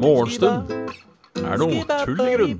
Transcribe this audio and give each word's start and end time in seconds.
Morgenstund 0.00 0.72
er 1.38 1.60
noe 1.60 1.84
tull 2.02 2.22
i 2.24 2.32
grunn. 2.34 2.58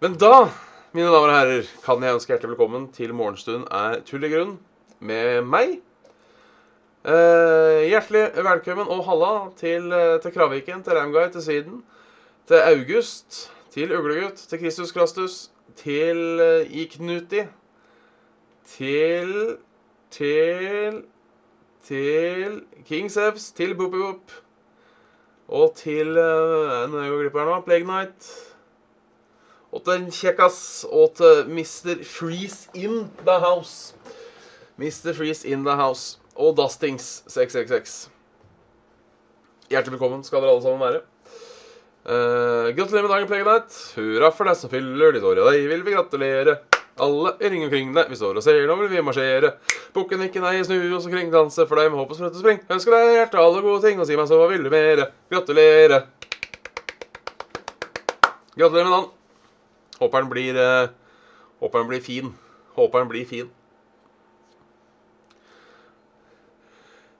Men 0.00 0.16
da, 0.20 0.48
mine 0.92 1.08
damer 1.12 1.28
og 1.28 1.36
herrer, 1.36 1.66
kan 1.84 2.02
jeg 2.04 2.16
ønske 2.16 2.34
hjertelig 2.34 2.54
velkommen 2.56 2.90
til 2.92 3.14
Morgenstund 3.16 3.68
er 3.72 4.00
tull 4.04 4.24
i 4.28 4.32
grunn 4.32 4.58
med 5.00 5.48
meg. 5.48 5.78
Eh, 7.00 7.86
hjertelig 7.88 8.26
velkommen 8.44 8.88
og 8.92 9.06
halla 9.06 9.48
til, 9.56 9.92
eh, 9.92 10.20
til 10.20 10.32
Kraviken, 10.32 10.82
til 10.82 10.92
Ramguy, 10.92 11.30
til 11.32 11.42
Syden, 11.42 11.84
til 12.46 12.56
August, 12.56 13.50
til 13.70 13.92
Uglegutt, 13.96 14.36
til 14.36 14.58
Kristus 14.58 14.92
Krastus, 14.92 15.50
til 15.76 16.40
eh, 16.40 16.66
Iknuti, 16.70 17.46
til 18.66 19.56
til 20.10 21.04
til 21.84 22.62
King 22.84 23.10
Sevs, 23.10 23.50
til 23.52 23.74
Boopy-Boop 23.74 24.30
og 25.48 25.72
til 25.74 26.08
uh, 26.08 26.90
Nå 26.90 26.98
er 26.98 27.02
jeg 27.02 27.10
jo 27.10 27.16
glipp 27.16 27.34
her 27.34 27.44
nå. 27.44 27.60
Plague 27.60 27.86
Night. 27.86 28.28
Og 29.72 29.84
til 29.84 29.92
en 29.92 30.10
kjekkas 30.10 30.86
og 30.92 31.14
til 31.16 31.48
Mr. 31.48 32.04
Freeze 32.04 32.68
in 32.74 33.10
the 33.26 33.40
house. 33.40 33.94
Mr. 34.76 35.14
Freeze 35.14 35.48
in 35.48 35.64
the 35.64 35.74
house. 35.74 36.20
Og 36.40 36.54
Dustings 36.56 37.20
666. 37.28 38.08
Hjertelig 39.68 39.98
velkommen 39.98 40.22
skal 40.24 40.40
dere 40.40 40.54
alle 40.54 40.64
sammen 40.64 40.80
være. 40.80 41.00
Uh, 42.00 42.70
gratulerer 42.72 43.04
med 43.04 43.12
dagen, 43.12 43.28
Plague 43.28 43.44
Night. 43.44 43.76
Hurra 43.98 44.30
for 44.32 44.48
deg 44.48 44.56
som 44.56 44.72
fyller 44.72 45.12
ditt 45.12 45.26
år, 45.26 45.42
og 45.42 45.50
deg 45.52 45.66
vil 45.68 45.84
vi 45.84 45.92
gratulere. 45.92 46.56
Alle 47.00 47.34
i 47.44 47.50
ring 47.52 47.66
omkring 47.66 47.92
deg, 47.92 48.08
vi 48.08 48.16
står 48.16 48.40
og 48.40 48.44
ser, 48.44 48.62
nå 48.68 48.78
vil 48.80 48.88
vi 48.88 49.04
marsjere. 49.04 49.52
Bukken 49.92 50.24
ikke 50.24 50.40
nei, 50.40 50.56
snu 50.64 50.78
oss 50.96 51.10
omkring, 51.10 51.28
danse 51.32 51.68
for 51.68 51.76
deg 51.76 51.92
med 51.92 52.00
håp 52.00 52.16
og 52.16 52.18
sprøtt 52.22 52.40
og 52.40 52.42
spring. 52.42 52.64
Ønsker 52.72 52.96
deg 52.96 53.12
hjerte 53.18 53.44
alle 53.44 53.62
gode 53.66 53.84
ting, 53.84 54.00
og 54.00 54.08
si 54.08 54.16
meg 54.16 54.32
så 54.32 54.40
hva 54.40 54.48
vil 54.48 54.64
du 54.64 54.72
mere. 54.72 55.10
Gratulere. 55.32 56.02
Gratulerer 58.56 58.88
med 58.88 58.96
dagen. 58.96 59.08
Håper 60.00 60.24
den 60.24 60.32
blir 60.32 60.56
uh, 60.56 60.92
Håper 61.60 61.82
den 61.82 61.92
blir 61.92 62.04
fin. 62.04 62.36
Håper 62.80 63.04
den 63.04 63.12
blir 63.12 63.28
fin. 63.28 63.52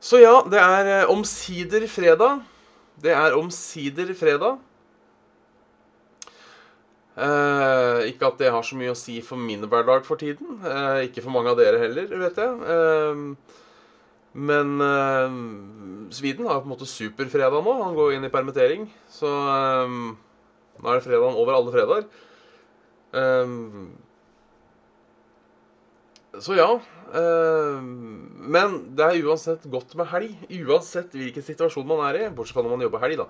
Så 0.00 0.20
ja, 0.22 0.38
det 0.48 0.60
er 0.60 0.88
eh, 0.88 1.10
omsider 1.12 1.84
fredag. 1.90 2.40
Det 3.00 3.12
er 3.12 3.36
omsider 3.36 4.14
fredag. 4.16 4.58
Eh, 7.20 8.06
ikke 8.08 8.30
at 8.30 8.38
det 8.40 8.52
har 8.54 8.64
så 8.64 8.78
mye 8.80 8.94
å 8.94 8.98
si 8.98 9.18
for 9.24 9.40
min 9.40 9.66
hverdag 9.68 10.06
for 10.08 10.20
tiden. 10.20 10.56
Eh, 10.64 11.06
ikke 11.08 11.24
for 11.24 11.34
mange 11.34 11.52
av 11.52 11.60
dere 11.60 11.82
heller, 11.82 12.08
vet 12.22 12.40
jeg. 12.40 12.52
Eh, 12.74 13.58
men 14.40 14.74
eh, 14.86 15.38
Sweden 16.16 16.48
har 16.48 16.62
på 16.62 16.70
en 16.70 16.74
måte 16.76 16.88
superfredag 16.88 17.60
nå. 17.60 17.76
Han 17.84 17.98
går 17.98 18.16
inn 18.16 18.24
i 18.24 18.32
permittering. 18.32 18.88
Så 19.12 19.28
eh, 19.28 19.98
nå 20.80 20.86
er 20.88 20.96
det 20.96 21.04
fredagen 21.04 21.36
over 21.36 21.58
alle 21.58 21.76
fredager. 21.76 22.08
Så 26.38 26.54
ja. 26.58 26.68
Eh, 27.10 27.80
men 27.82 28.76
det 28.94 29.06
er 29.06 29.24
uansett 29.26 29.64
godt 29.70 29.96
med 29.98 30.10
helg. 30.12 30.36
Uansett 30.62 31.16
hvilken 31.16 31.46
situasjon 31.46 31.88
man 31.88 32.04
er 32.08 32.20
i, 32.20 32.28
bortsett 32.34 32.58
fra 32.58 32.66
når 32.66 32.76
man 32.76 32.86
jobber 32.86 33.02
helg, 33.06 33.24
da, 33.24 33.26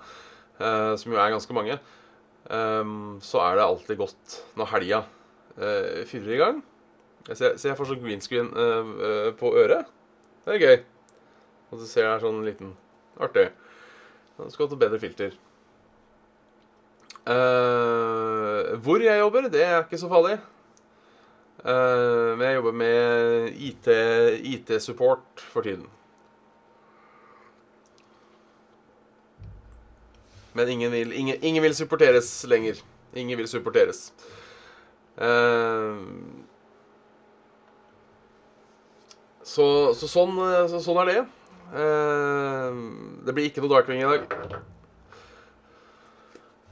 eh, 0.61 0.91
som 1.01 1.15
jo 1.15 1.21
er 1.21 1.33
ganske 1.33 1.57
mange, 1.57 1.79
eh, 2.45 2.91
så 3.25 3.45
er 3.47 3.57
det 3.57 3.65
alltid 3.69 4.03
godt 4.03 4.37
når 4.59 4.75
helga 4.75 5.05
uh, 5.57 6.03
fyller 6.07 6.35
i 6.35 6.41
gang. 6.41 6.61
Jeg 7.27 7.37
ser, 7.37 7.57
ser 7.59 7.71
jeg 7.71 7.77
får 7.77 7.91
sånn 7.91 8.01
green 8.01 8.23
screen 8.23 8.49
eh, 8.57 8.93
eh, 9.07 9.27
på 9.37 9.51
øret. 9.61 9.89
Det 10.45 10.55
er 10.55 10.63
gøy. 10.63 10.79
Og 11.71 11.81
du 11.81 11.85
ser 11.85 12.07
det 12.07 12.13
er 12.15 12.23
sånn 12.23 12.41
liten 12.45 12.73
Artig. 13.21 13.49
Du 14.39 14.47
skal 14.49 14.65
ha 14.65 14.73
et 14.73 14.81
bedre 14.81 14.99
filter. 15.01 15.35
Eh, 17.29 18.71
hvor 18.81 19.03
jeg 19.03 19.21
jobber, 19.21 19.49
det 19.53 19.61
er 19.67 19.83
ikke 19.83 19.99
så 20.01 20.09
farlig. 20.09 20.39
Eh, 21.61 22.37
men 22.37 22.45
jeg 22.47 22.57
jobber 22.57 22.73
med 22.73 23.49
IT, 23.53 23.87
IT-support 24.53 25.43
for 25.53 25.61
tiden. 25.61 25.85
Men 30.53 30.69
ingen 30.69 30.91
vil, 30.91 31.13
ingen, 31.13 31.37
ingen 31.41 31.63
vil 31.63 31.75
supporteres 31.75 32.31
lenger. 32.49 32.81
Ingen 33.13 33.37
vil 33.37 33.47
supporteres. 33.47 34.09
Eh, 35.21 36.01
så, 39.43 39.67
så, 39.93 40.09
sånn, 40.09 40.41
så 40.71 40.81
sånn 40.81 41.03
er 41.03 41.11
det. 41.11 41.21
Eh, 41.71 42.81
det 43.27 43.37
blir 43.37 43.51
ikke 43.51 43.63
noe 43.63 43.75
Darkwing 43.75 44.01
i 44.01 44.09
dag. 44.09 44.25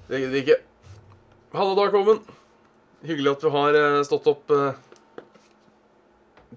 Det 0.09 0.23
gidder 0.23 0.41
ikke. 0.41 0.59
Halla, 1.53 1.77
Darkwoman. 1.77 2.38
Hyggelig 2.99 3.31
at 3.31 3.43
du 3.43 3.51
har 3.53 3.77
eh, 3.79 4.01
stått 4.03 4.27
opp 4.27 4.51
eh, 4.51 4.79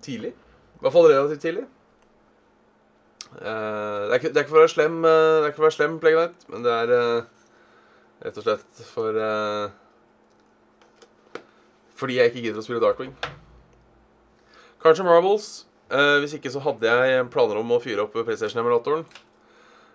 tidlig. 0.03 0.33
I 0.35 0.83
hvert 0.83 0.95
fall 0.95 1.07
relativt 1.07 1.45
tidlig. 1.45 1.69
Eh, 3.39 4.01
det, 4.11 4.17
er 4.17 4.19
ikke, 4.19 4.49
for 4.51 4.59
å 4.59 4.65
være 4.65 4.73
slem, 4.75 4.99
uh, 5.07 5.45
det 5.45 5.53
være 5.55 5.77
slem 5.77 6.01
Plague 6.03 6.25
Night, 6.25 6.43
men 6.53 6.67
det 6.67 6.75
er 6.75 6.91
rett 8.23 8.39
og 8.39 8.45
slett 8.45 8.83
for 8.87 9.17
Fordi 11.99 12.19
jeg 12.19 12.31
ikke 12.31 12.43
gidder 12.43 12.61
å 12.61 12.67
spille 12.67 12.83
Darkwing. 12.83 13.15
Kanskje 14.83 15.07
Marbles. 15.07 15.51
Hvis 15.93 16.35
ikke 16.39 16.51
så 16.51 16.63
hadde 16.65 16.89
jeg 16.89 17.27
planer 17.31 17.59
om 17.61 17.75
å 17.75 17.81
fyre 17.83 18.07
opp 18.07 18.15
PlayStation-emulatoren. 18.17 19.05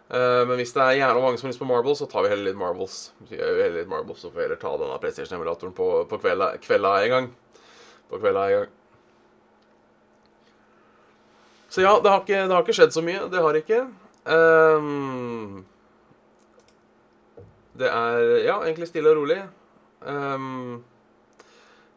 Eh, 0.07 0.41
men 0.47 0.56
hvis 0.56 0.72
det 0.75 0.84
er 0.84 1.00
gjerne 1.01 1.22
mange 1.23 1.40
som 1.40 1.47
har 1.47 1.51
lyst 1.51 1.62
på 1.62 1.68
Marbles, 1.68 2.00
så 2.00 2.07
tar 2.07 2.23
vi 2.23 2.31
heller 2.31 2.47
litt 2.47 2.59
Marbles. 2.59 2.97
Heller 3.28 3.75
litt 3.75 3.91
Marbles, 3.91 4.22
så 4.23 4.31
får 4.31 4.40
vi 4.40 4.45
heller 4.45 4.62
ta 4.62 4.73
denne 4.79 5.00
PlayStation-emulatoren 5.03 5.75
på, 5.75 5.91
på 6.07 6.19
kvelda, 6.23 6.53
kvelda 6.63 6.94
en 7.03 7.16
gang. 7.16 7.31
På 8.07 8.22
kvelda 8.22 8.45
en 8.47 8.59
gang. 8.62 8.75
Så 11.69 11.84
ja, 11.84 11.97
det 12.00 12.09
har, 12.09 12.22
ikke, 12.23 12.45
det 12.47 12.56
har 12.56 12.63
ikke 12.63 12.78
skjedd 12.78 12.95
så 12.95 13.03
mye. 13.03 13.25
Det 13.31 13.44
har 13.44 13.59
ikke. 13.59 13.81
Um, 14.28 15.66
det 17.78 17.91
er 17.91 18.22
ja, 18.47 18.56
egentlig 18.63 18.88
stille 18.89 19.12
og 19.12 19.19
rolig. 19.19 19.41
Um, 20.07 20.85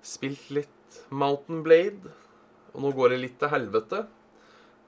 spilt 0.03 0.51
litt 0.51 1.03
Mountain 1.15 1.63
Blade. 1.63 2.11
Og 2.75 2.83
nå 2.83 2.93
går 2.99 3.15
det 3.15 3.23
litt 3.23 3.39
til 3.39 3.55
helvete. 3.55 4.05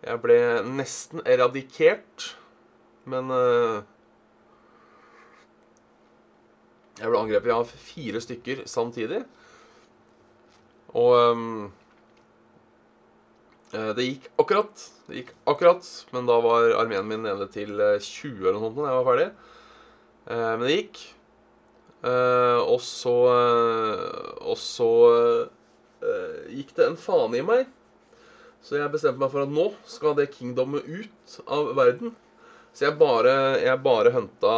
Jeg 0.02 0.18
ble 0.26 0.38
nesten 0.66 1.22
eradikert. 1.22 2.32
Men 3.10 3.30
uh, 3.34 3.82
Jeg 7.00 7.08
ble 7.08 7.18
angrepet 7.18 7.54
av 7.54 7.70
fire 7.82 8.20
stykker 8.22 8.60
samtidig. 8.68 9.22
Og 10.92 11.14
eh, 13.72 13.88
det 13.96 14.04
gikk 14.04 14.28
akkurat. 14.38 14.84
Det 15.08 15.16
gikk 15.16 15.32
akkurat, 15.48 15.88
men 16.12 16.28
da 16.28 16.36
var 16.44 16.76
armeen 16.82 17.08
min 17.08 17.24
nede 17.24 17.48
til 17.50 17.80
eh, 17.80 17.96
20 17.96 18.44
eller 18.44 18.58
noe 18.60 18.68
sånt 18.68 18.78
da 18.78 18.90
jeg 18.90 18.98
var 18.98 19.08
ferdig. 19.08 19.28
Men 20.28 20.62
det 20.68 20.76
gikk. 20.76 21.00
Og 22.70 22.80
så 22.86 23.16
Og 24.52 24.58
så 24.60 24.90
gikk 26.52 26.76
det 26.76 26.86
en 26.86 27.00
fane 27.00 27.40
i 27.40 27.46
meg. 27.46 27.66
Så 28.62 28.76
jeg 28.78 28.92
bestemte 28.92 29.18
meg 29.18 29.32
for 29.32 29.42
at 29.42 29.50
nå 29.50 29.72
skal 29.90 30.14
det 30.20 30.30
kingdomet 30.36 30.86
ut 30.86 31.40
av 31.48 31.72
verden. 31.74 32.14
Så 32.72 32.86
jeg 32.86 32.96
bare, 32.96 33.32
jeg 33.60 33.80
bare 33.84 34.12
hunta 34.14 34.52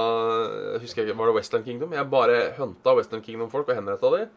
jeg 0.74 0.82
Husker 0.84 1.02
ikke, 1.02 1.16
Var 1.18 1.30
det 1.30 1.36
Westland 1.38 1.64
Kingdom? 1.66 1.94
Jeg 1.96 2.10
bare 2.12 2.36
hunta 2.58 2.94
Westland 2.94 3.24
Kingdom-folk 3.26 3.68
og 3.68 3.78
henretta 3.78 4.10
de. 4.14 4.28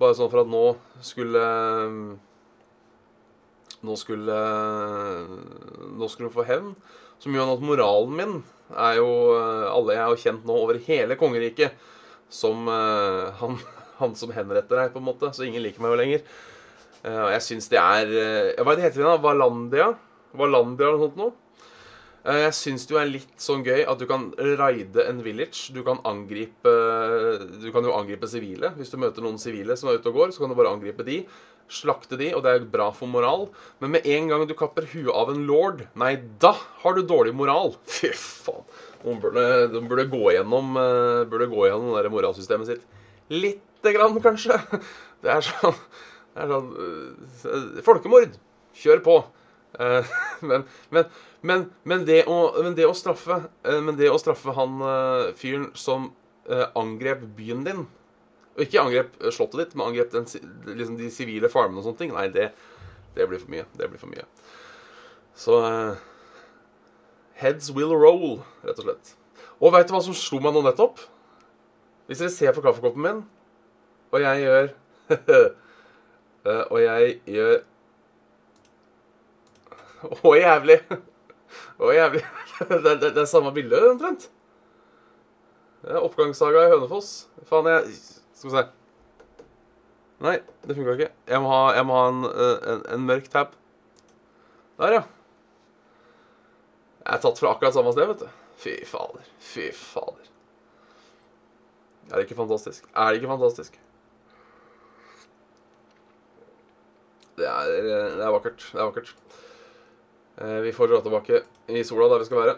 Bare 0.00 0.16
sånn 0.16 0.30
for 0.32 0.42
at 0.42 0.50
nå 0.50 0.64
skulle 1.04 1.42
Nå 3.84 3.96
skulle 4.00 4.38
Nå 5.94 6.08
skulle 6.08 6.30
hun 6.30 6.36
få 6.38 6.48
hevn. 6.48 6.72
Som 7.20 7.36
gjør 7.36 7.54
at 7.54 7.64
moralen 7.64 8.16
min 8.16 8.34
er 8.72 8.96
jo 9.02 9.10
Alle 9.36 9.98
jeg 9.98 10.06
har 10.08 10.22
kjent 10.24 10.48
nå 10.48 10.56
over 10.64 10.80
hele 10.88 11.20
kongeriket 11.20 11.76
som 12.34 12.66
eh, 12.66 13.28
han, 13.38 13.60
han 14.00 14.16
som 14.18 14.32
henretter 14.34 14.80
deg, 14.80 14.90
på 14.94 14.98
en 14.98 15.06
måte. 15.06 15.28
Så 15.36 15.44
ingen 15.46 15.62
liker 15.62 15.84
meg 15.84 15.92
jo 15.92 16.00
lenger. 16.00 16.24
Eh, 17.04 17.22
jeg 17.36 17.44
syns 17.46 17.70
det 17.70 17.78
er 17.78 18.10
eh, 18.10 18.64
Hva 18.64 18.74
er 18.74 18.86
heter 18.88 19.04
det? 19.04 19.16
Valandia? 19.22 19.92
Valandia 20.34 20.88
eller 20.88 20.98
noe 20.98 21.06
sånt 21.06 21.20
noe? 21.20 21.43
Eh, 22.24 22.40
Jeg 22.46 22.54
syns 22.56 22.86
det 22.88 22.94
jo 22.94 23.00
er 23.00 23.10
litt 23.10 23.34
sånn 23.40 23.64
gøy 23.66 23.82
at 23.84 24.00
du 24.00 24.06
kan 24.08 24.30
raide 24.58 25.04
en 25.08 25.22
village. 25.24 25.72
Du 25.76 25.82
kan 25.84 26.00
angripe 26.08 26.72
Du 27.60 27.70
kan 27.72 27.84
jo 27.84 27.96
angripe 27.96 28.28
sivile. 28.30 28.72
Hvis 28.78 28.92
du 28.92 28.96
møter 29.00 29.24
noen 29.24 29.40
sivile 29.40 29.76
som 29.76 29.90
er 29.90 29.98
ute 30.00 30.08
og 30.12 30.20
går, 30.20 30.32
så 30.32 30.44
kan 30.44 30.52
du 30.52 30.56
bare 30.58 30.72
angripe 30.72 31.04
de. 31.06 31.22
Slakte 31.68 32.18
de, 32.20 32.30
og 32.36 32.42
det 32.44 32.50
er 32.52 32.64
bra 32.68 32.90
for 32.92 33.08
moral. 33.08 33.46
Men 33.80 33.94
med 33.96 34.06
en 34.08 34.28
gang 34.28 34.46
du 34.48 34.54
kapper 34.56 34.84
huet 34.92 35.12
av 35.16 35.30
en 35.32 35.46
lord, 35.48 35.86
nei, 35.96 36.14
da 36.40 36.52
har 36.82 36.96
du 36.96 37.04
dårlig 37.08 37.32
moral. 37.36 37.76
Fy 37.88 38.10
faen. 38.16 38.64
De 39.04 39.14
burde, 39.20 39.44
de 39.68 39.80
burde 39.84 40.06
gå 40.08 40.30
gjennom 40.32 40.78
eh, 40.80 41.26
Burde 41.28 41.44
gå 41.52 41.66
gjennom 41.66 41.90
det 41.92 42.06
der 42.06 42.12
moralsystemet 42.12 42.70
sitt. 42.70 42.84
Lite 43.32 43.92
grann, 43.92 44.16
kanskje. 44.24 44.56
Det 45.24 45.32
er 45.32 45.40
sånn, 45.40 45.76
det 46.34 46.42
er 46.44 46.50
sånn 46.52 46.66
eh, 46.76 47.78
Folkemord. 47.84 48.34
Kjør 48.76 49.00
på. 49.04 49.14
Men, 50.48 50.66
men, 50.92 51.06
men, 51.44 51.66
men, 51.84 52.06
det 52.08 52.22
å, 52.30 52.38
men 52.64 52.72
det 52.76 52.86
å 52.88 52.94
straffe 52.96 53.36
eh, 53.66 53.80
Men 53.84 53.98
det 53.98 54.08
å 54.08 54.20
straffe 54.20 54.54
han 54.56 54.80
eh, 54.80 55.32
fyren 55.36 55.66
som 55.76 56.08
eh, 56.48 56.64
angrep 56.80 57.26
byen 57.36 57.66
din 57.66 57.82
Og 58.54 58.62
ikke 58.64 58.80
angrep 58.80 59.18
slottet 59.34 59.60
ditt, 59.60 59.74
men 59.76 59.90
angrep 59.90 60.14
den, 60.14 60.24
liksom 60.70 60.96
de 60.96 61.10
sivile 61.12 61.50
farmene 61.52 61.82
og 61.82 61.88
sånne 61.88 62.00
ting 62.00 62.14
Nei, 62.16 62.30
det, 62.32 62.48
det 63.16 63.28
blir 63.28 63.42
for 63.42 63.52
mye. 63.52 63.66
Det 63.76 63.90
blir 63.90 64.00
for 64.00 64.10
mye. 64.10 64.24
Så 65.38 65.58
Heads 67.38 67.72
will 67.74 67.92
roll, 67.98 68.40
rett 68.62 68.78
og 68.78 68.86
slett. 68.86 69.12
Og 69.58 69.74
veit 69.74 69.90
du 69.90 69.94
hva 69.94 70.00
som 70.06 70.14
slo 70.14 70.38
meg 70.42 70.54
nå 70.54 70.62
nettopp? 70.64 71.02
Hvis 72.06 72.22
dere 72.22 72.34
ser 72.34 72.54
på 72.54 72.62
kaffekoppen 72.62 73.02
min, 73.02 73.22
og 74.14 74.22
jeg 74.22 74.44
gjør 74.44 74.70
Og 76.74 76.78
jeg 76.82 77.16
gjør 77.34 77.56
Å, 80.22 80.36
jævlig. 80.38 80.78
Å, 81.78 81.90
jævlig. 81.94 82.24
Det, 82.70 82.78
det, 82.86 83.10
det 83.16 83.22
er 83.24 83.28
samme 83.28 83.50
bilde, 83.54 83.80
omtrent. 83.90 84.28
Oppgangssaga 85.84 86.68
i 86.68 86.70
Hønefoss. 86.72 87.10
Faen, 87.48 87.68
jeg 87.68 87.96
Skal 88.34 88.48
vi 88.50 88.54
se. 88.54 88.64
Nei, 90.24 90.38
det 90.64 90.76
funka 90.78 90.94
ikke. 90.96 91.10
Jeg 91.28 91.42
må 91.44 91.50
ha, 91.50 91.64
jeg 91.76 91.86
må 91.88 91.96
ha 91.98 92.04
en, 92.08 92.22
eh, 92.30 92.68
en, 92.72 92.84
en 92.94 93.08
mørk 93.08 93.26
tab. 93.32 93.56
Der, 94.78 94.96
ja. 94.96 95.02
Jeg 97.04 97.18
er 97.18 97.24
tatt 97.26 97.42
fra 97.42 97.52
akkurat 97.52 97.76
samme 97.76 97.92
sted, 97.92 98.08
vet 98.08 98.22
du. 98.24 98.30
Fy 98.62 98.76
fader. 98.88 99.26
Fy 99.42 99.68
fader. 99.76 100.30
Er 102.10 102.16
det 102.16 102.24
ikke 102.28 102.38
fantastisk? 102.38 102.86
Er 102.94 103.10
det 103.10 103.20
ikke 103.20 103.32
fantastisk? 103.34 103.76
Det 107.36 107.46
er, 107.50 107.74
det 108.14 108.24
er 108.24 108.32
vakkert. 108.32 108.64
Det 108.70 108.80
er 108.80 108.88
vakkert. 108.88 109.14
Eh, 110.40 110.60
Vi 110.64 110.72
får 110.72 110.88
dra 110.90 111.00
tilbake 111.04 111.42
i 111.68 111.84
sola 111.86 112.08
der 112.12 112.22
vi 112.24 112.28
skal 112.28 112.42
være. 112.42 112.56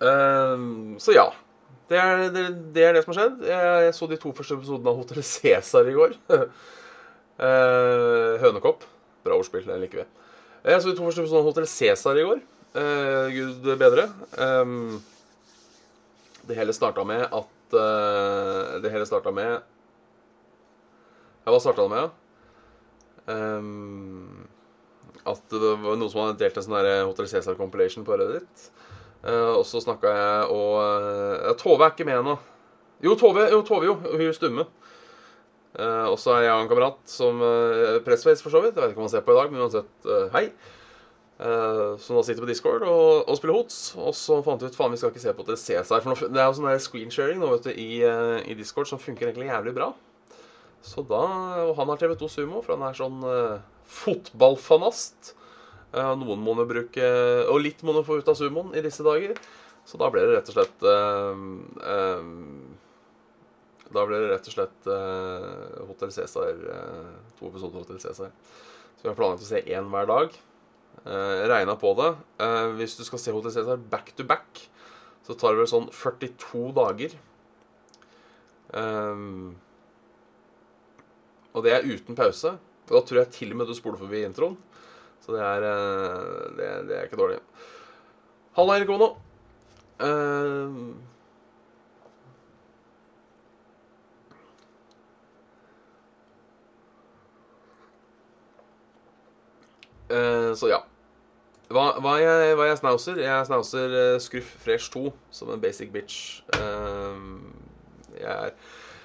Eh, 0.00 0.98
Så 1.02 1.14
ja. 1.16 1.30
Det 1.88 1.98
er 2.00 2.30
det, 2.32 2.44
det 2.72 2.82
er 2.88 2.92
det 2.96 3.02
som 3.04 3.12
har 3.12 3.18
skjedd. 3.20 3.42
Jeg, 3.44 3.90
så 3.94 4.06
de 4.08 4.16
to 4.16 4.30
første 4.32 4.54
episodene 4.56 4.88
av 4.88 4.96
Hotell 5.02 5.20
Cæsar 5.22 5.84
i 5.90 5.92
går. 5.92 6.14
Hønekopp. 8.40 8.86
Bra 9.24 9.36
ordspill. 9.36 9.66
Den 9.68 9.82
liker 9.82 10.00
vi. 10.00 10.06
Jeg 10.64 10.80
så 10.80 10.88
de 10.88 10.96
to 10.96 11.04
første 11.04 11.20
episodene 11.20 11.42
av 11.42 11.50
Hotell 11.50 11.68
Cæsar 11.76 12.16
i 12.16 12.24
går. 12.24 12.40
Eh, 12.80 13.26
Gud 13.36 13.68
bedre. 13.78 14.06
Det 16.48 16.56
hele 16.58 16.72
starta 16.76 17.04
med 17.08 17.22
at 17.28 17.76
Det 18.84 18.90
hele 18.92 19.06
starta 19.08 19.30
med 19.34 19.52
Ja, 21.44 21.52
hva 21.52 21.60
starta 21.60 21.84
det 21.84 21.92
med? 21.92 22.10
Um, 23.28 24.43
at 25.28 25.44
det 25.52 25.74
var 25.82 25.96
noen 25.96 26.10
som 26.12 26.22
hadde 26.22 26.40
delt 26.42 26.58
en 26.60 26.66
sånn 26.66 26.78
der 26.78 27.04
Hotel 27.08 27.28
Cæsar 27.30 27.56
compilation 27.58 28.06
på 28.06 28.16
Reddit. 28.20 28.70
Uh, 29.24 29.56
og 29.56 29.64
så 29.64 29.80
snakka 29.80 30.10
jeg 30.12 30.48
og 30.52 30.74
uh, 30.84 31.54
Tove 31.56 31.86
er 31.86 31.94
ikke 31.94 32.04
med 32.04 32.20
ennå. 32.20 32.34
Jo, 33.04 33.16
Tove, 33.20 33.48
jo, 33.52 33.62
Tove, 33.64 33.88
jo. 33.88 33.98
Hun 34.04 34.24
er 34.24 34.36
stumme. 34.36 34.66
Uh, 35.74 36.06
og 36.06 36.18
så 36.22 36.36
er 36.36 36.44
jeg 36.46 36.54
og 36.54 36.62
en 36.62 36.70
kamerat 36.70 37.00
som 37.10 37.40
uh, 37.42 37.98
Pressface, 38.06 38.44
for 38.44 38.54
så 38.54 38.62
vidt. 38.62 38.76
Jeg 38.76 38.84
vet 38.84 38.94
ikke 38.94 39.02
om 39.02 39.08
han 39.08 39.14
ser 39.16 39.24
på 39.26 39.34
i 39.34 39.38
dag, 39.40 39.52
men 39.52 39.64
uansett, 39.64 39.92
eh, 40.06 40.26
hei. 40.36 40.48
Som 41.34 42.14
nå 42.14 42.20
sitter 42.22 42.44
på 42.44 42.46
Discord 42.46 42.84
og, 42.86 43.24
og 43.26 43.36
spiller 43.36 43.56
hots. 43.56 43.78
Og 43.98 44.14
så 44.14 44.36
fant 44.46 44.62
vi 44.62 44.68
ut 44.70 44.76
faen, 44.78 44.92
vi 44.94 45.00
skal 45.00 45.10
ikke 45.10 45.22
se 45.24 45.32
på 45.34 45.42
Hotel 45.42 45.58
Cæsar. 45.58 46.04
For 46.04 46.12
nå, 46.12 46.28
det 46.30 46.40
er 46.40 46.46
jo 46.46 46.54
sånn 46.60 46.68
der 46.70 46.84
screensharing 46.84 47.40
nå, 47.42 47.48
vet 47.56 47.66
du, 47.66 47.72
i, 47.74 47.88
eh, 48.06 48.36
i 48.46 48.54
Discord 48.56 48.86
som 48.88 49.02
funker 49.02 49.32
egentlig 49.32 49.50
jævlig 49.50 49.74
bra. 49.74 49.90
Så 50.84 51.04
da, 51.08 51.24
Og 51.64 51.74
han 51.78 51.88
har 51.90 52.00
TV2 52.00 52.28
Sumo, 52.28 52.60
for 52.64 52.76
han 52.76 52.84
er 52.86 52.98
sånn 52.98 53.24
uh, 53.24 53.64
fotballfanast. 53.88 55.32
Uh, 55.94 56.12
noen 56.18 56.42
må 56.42 56.56
nå 56.58 56.66
bruke 56.66 57.04
Og 57.52 57.60
litt 57.62 57.84
må 57.86 57.94
nå 57.94 58.02
få 58.02 58.18
ut 58.18 58.30
av 58.30 58.36
sumoen 58.38 58.74
i 58.76 58.82
disse 58.84 59.04
dager. 59.06 59.38
Så 59.86 60.00
da 60.00 60.08
ble 60.12 60.24
det 60.24 60.36
rett 60.36 60.48
og 60.50 60.56
slett 60.56 60.86
uh, 60.88 61.34
Da 63.94 64.04
ble 64.08 64.20
det 64.20 64.30
rett 64.32 64.48
og 64.48 64.54
slett 64.56 64.88
eh, 64.90 65.82
Hotel 65.86 66.10
Cæsar 66.10 66.56
To 67.36 67.50
episoder 67.50 67.76
av 67.76 67.84
Hotel 67.84 68.00
Cæsar. 68.02 68.32
Så 68.96 69.04
vi 69.04 69.10
har 69.10 69.18
planlagt 69.18 69.44
å 69.44 69.48
se 69.48 69.60
én 69.60 69.90
hver 69.92 70.08
dag. 70.08 70.38
Uh, 71.04 71.44
Regna 71.52 71.76
på 71.78 71.92
det. 72.00 72.08
Hvis 72.80 72.96
du 72.98 73.04
skal 73.06 73.20
se 73.22 73.34
Hotel 73.36 73.54
Cæsar 73.54 73.84
back 73.92 74.10
to 74.18 74.26
back, 74.26 74.64
så 75.22 75.36
tar 75.38 75.54
det 75.54 75.62
vel 75.62 75.70
sånn 75.70 75.86
42 75.94 76.64
dager. 76.74 77.14
Um, 78.74 79.54
og 81.54 81.64
det 81.64 81.72
er 81.72 81.86
uten 81.86 82.18
pause. 82.18 82.56
Og 82.88 82.96
da 82.98 83.00
tror 83.06 83.22
jeg 83.22 83.32
til 83.32 83.54
og 83.54 83.60
med 83.60 83.70
du 83.70 83.74
spoler 83.78 84.00
forbi 84.00 84.24
introen. 84.26 84.58
Så 85.24 85.32
det 85.32 85.40
er, 85.40 85.64
eh, 85.70 86.56
det, 86.58 86.70
det 86.88 86.96
er 86.98 87.06
ikke 87.08 87.20
dårlig. 87.20 87.38
Halla, 88.58 88.76
Erik 88.76 88.90
Ono. 88.90 89.14
Uh, 89.94 90.90
uh, 100.10 100.50
så 100.58 100.68
ja. 100.68 100.82
Hva, 101.72 101.86
hva, 102.02 102.18
jeg, 102.20 102.54
hva 102.58 102.68
jeg 102.68 102.78
snauser? 102.82 103.18
Jeg 103.22 103.32
er 103.32 103.46
snauser 103.48 103.94
uh, 103.94 104.20
Scruff 104.20 104.50
Fresh 104.62 104.92
2 104.92 105.08
som 105.32 105.54
en 105.54 105.62
basic 105.62 105.90
bitch. 105.94 106.42
Eh, 106.54 107.22
jeg 108.20 108.30
er 108.30 108.52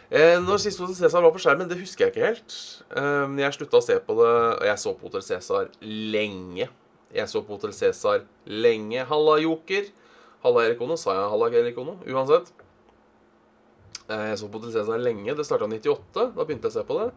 Eh, 0.09 0.39
når 0.41 0.57
sist 0.57 0.79
Hotel 0.81 0.97
Cæsar 0.97 1.21
var 1.21 1.33
på 1.35 1.41
skjermen, 1.41 1.67
det 1.69 1.77
husker 1.77 2.07
jeg 2.07 2.15
ikke 2.15 2.29
helt. 2.31 2.53
Eh, 2.97 3.35
jeg 3.43 3.53
slutta 3.53 3.77
å 3.77 3.85
se 3.85 3.97
på 4.01 4.15
det, 4.17 4.29
og 4.55 4.65
jeg 4.65 4.81
så 4.81 4.93
på 4.97 5.05
Hotel 5.05 5.25
Cæsar 5.27 5.69
lenge. 5.85 6.69
Jeg 7.13 7.29
så 7.29 7.43
på 7.45 7.57
Hotel 7.57 7.75
Cæsar 7.77 8.25
lenge. 8.49 9.05
Halla, 9.05 9.37
Joker. 9.43 9.91
Halla, 10.41 10.65
Erik 10.65 10.81
Ono. 10.81 10.97
Sa 10.97 11.13
jeg 11.13 11.29
halla, 11.29 11.51
Erik 11.61 11.77
Ono? 11.77 11.99
Uansett. 12.09 12.49
Eh, 14.09 14.25
jeg 14.31 14.41
så 14.41 14.49
på 14.49 14.57
Hotel 14.57 14.73
Cæsar 14.79 15.01
lenge. 15.05 15.37
Det 15.37 15.45
starta 15.45 15.69
i 15.69 15.77
98. 15.77 16.25
Da 16.33 16.41
begynte 16.41 16.69
jeg 16.69 16.73
å 16.73 16.77
se 16.79 16.87
på 16.89 16.99
det. 17.03 17.09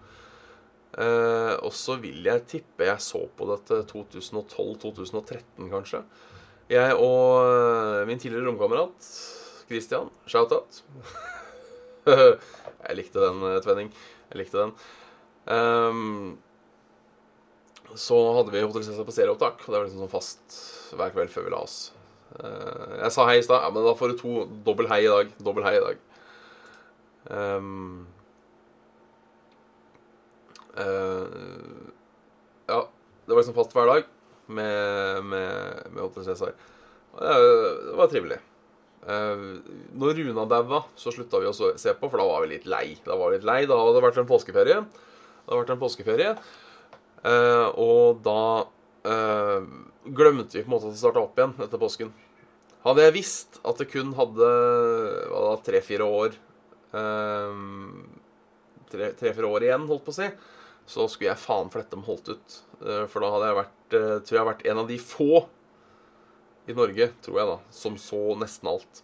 Eh, 1.01 1.55
og 1.65 1.73
så 1.73 1.97
vil 2.01 2.21
jeg 2.29 2.45
tippe 2.51 2.85
jeg 2.85 3.01
så 3.01 3.25
på 3.33 3.49
det 3.49 3.63
til 3.71 3.85
2012-2013, 3.89 5.71
kanskje. 5.73 6.03
Jeg 6.69 6.97
og 7.01 7.49
eh, 7.49 8.05
min 8.09 8.21
tidligere 8.21 8.51
romkamerat 8.51 9.09
Christian, 9.69 10.13
shout-out 10.29 10.83
Jeg 12.87 12.99
likte 12.99 13.23
den, 13.23 13.43
eh, 13.47 13.61
Tvenning. 13.63 13.91
Jeg 14.33 14.41
likte 14.41 14.59
den. 14.59 14.73
Um, 15.47 16.39
så 17.99 18.19
hadde 18.39 18.55
vi 18.55 18.63
Hotell 18.63 18.85
Cæsar 18.87 19.07
på 19.07 19.15
serieopptak, 19.15 19.61
og 19.63 19.69
det 19.69 19.77
var 19.77 19.85
liksom 19.87 20.05
sånn 20.05 20.13
fast 20.13 20.57
hver 20.97 21.13
kveld 21.15 21.33
før 21.33 21.47
vi 21.47 21.53
la 21.55 21.61
oss. 21.67 21.77
Uh, 22.33 23.03
jeg 23.03 23.13
sa 23.15 23.27
hei 23.29 23.37
i 23.41 23.45
stad, 23.45 23.61
ja, 23.61 23.71
men 23.75 23.85
da 23.85 23.95
får 23.99 24.13
du 24.13 24.23
to 24.23 24.47
dobbel 24.67 24.89
hei 24.91 25.03
i 25.05 25.13
dag. 25.13 25.35
Dobbel 25.45 25.67
hei 25.67 25.77
i 25.79 25.85
dag. 25.85 26.03
Um, 27.31 28.07
uh, 30.75 31.87
ja, 32.71 32.81
det 32.89 33.35
var 33.35 33.43
liksom 33.43 33.59
fast 33.59 33.77
hver 33.77 33.91
dag 33.93 34.09
med, 34.47 35.29
med, 35.29 35.85
med 35.93 36.03
Hotell 36.03 36.27
Cæsar. 36.27 36.57
Og 37.13 37.21
Det, 37.21 37.97
var 37.99 38.09
trivelig. 38.09 38.41
Eh, 39.03 39.47
når 39.99 40.19
Runa 40.21 40.45
daua, 40.47 40.83
så 40.95 41.11
slutta 41.15 41.41
vi 41.43 41.49
å 41.51 41.55
se 41.55 41.95
på, 41.99 42.09
for 42.09 42.19
da 42.21 42.27
var 42.29 42.45
vi 42.45 42.53
litt 42.55 42.69
lei. 42.71 42.97
Da 43.05 43.17
var 43.19 43.33
vi 43.33 43.39
litt 43.41 43.49
lei, 43.49 43.61
da 43.67 43.79
hadde 43.81 43.97
det 43.99 44.05
vært 44.07 44.21
en 44.23 44.29
påskeferie. 44.31 44.83
Det 44.83 45.49
hadde 45.51 45.61
vært 45.65 45.73
en 45.75 45.81
påskeferie. 45.83 46.35
Eh, 47.23 47.69
og 47.83 48.23
da 48.27 48.39
eh, 49.11 49.67
glemte 50.11 50.59
vi 50.59 50.63
på 50.65 50.71
en 50.71 50.75
måte 50.77 50.91
at 50.91 50.95
det 50.97 51.03
starta 51.03 51.23
opp 51.23 51.39
igjen 51.39 51.55
etter 51.63 51.83
påsken. 51.83 52.13
Hadde 52.83 53.05
jeg 53.07 53.15
visst 53.15 53.61
at 53.63 53.79
det 53.79 53.87
kun 53.93 54.11
hadde 54.19 54.47
tre-fire 55.67 56.03
år 56.03 56.33
tre- 58.91 59.13
Tre-fire 59.21 59.47
år 59.49 59.65
igjen, 59.69 59.87
holdt 59.89 60.03
på 60.05 60.13
å 60.13 60.17
si, 60.19 60.27
så 60.91 61.07
skulle 61.09 61.31
jeg 61.31 61.41
faen 61.41 61.71
flette 61.73 61.95
dem 61.95 62.03
holdt 62.05 62.33
ut. 62.35 62.57
For 63.09 63.23
da 63.23 63.31
hadde 63.33 63.47
jeg 63.49 63.59
vært, 63.61 63.79
tror 64.27 64.39
jeg 64.39 64.49
vært 64.51 64.67
en 64.73 64.81
av 64.83 64.91
de 64.91 64.99
få 64.99 65.45
i 66.71 66.75
Norge, 66.77 67.09
tror 67.25 67.39
jeg, 67.41 67.49
da, 67.49 67.57
som 67.75 67.97
så 67.99 68.21
nesten 68.39 68.69
alt. 68.71 69.03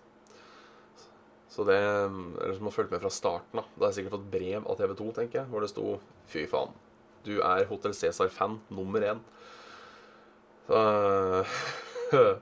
Så 1.49 1.65
det 1.67 1.79
Eller 1.81 2.55
som 2.55 2.69
har 2.69 2.75
fulgt 2.77 2.93
med 2.93 3.01
fra 3.03 3.11
starten, 3.11 3.59
da. 3.59 3.65
Da 3.75 3.87
har 3.87 3.91
jeg 3.93 3.97
sikkert 4.03 4.15
fått 4.19 4.31
brev 4.31 4.67
av 4.69 4.77
TV 4.79 4.93
2, 4.99 5.09
tenker 5.17 5.41
jeg, 5.41 5.49
hvor 5.51 5.65
det 5.65 5.71
sto 5.73 5.97
Fy 6.29 6.45
faen. 6.51 6.75
Du 7.27 7.41
er 7.41 7.65
Hotell 7.71 7.95
Cæsar-fan 7.97 8.61
nummer 8.71 9.01
én. 9.09 9.23
Så 10.69 10.79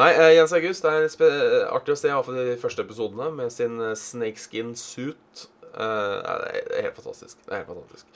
Nei, 0.00 0.10
eh, 0.14 0.32
Jens 0.36 0.52
August, 0.56 0.84
det 0.86 0.90
er 0.96 1.08
spe 1.12 1.28
artig 1.68 1.92
å 1.92 1.98
se 1.98 2.08
iallfall 2.08 2.38
de 2.38 2.56
første 2.60 2.84
episodene 2.86 3.26
med 3.34 3.50
sin 3.52 3.74
eh, 3.82 3.96
snakeskin 3.98 4.70
suit. 4.78 5.46
Eh, 5.74 6.14
det 6.22 6.62
er- 6.62 6.84
helt 6.86 6.96
fantastisk. 7.00 7.40
Det 7.44 7.52
er 7.52 7.62
helt 7.64 7.72
fantastisk. 7.72 8.06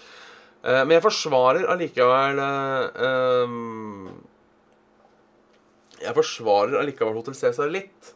Eh, 0.65 0.81
men 0.87 0.95
jeg 0.97 1.05
forsvarer 1.05 1.67
allikevel 1.75 2.41
eh, 2.41 3.45
um, 3.45 4.09
Jeg 6.03 6.15
forsvarer 6.17 6.79
allikevel 6.81 7.17
Hotel 7.17 7.37
Cæsar 7.39 7.71
litt. 7.71 8.13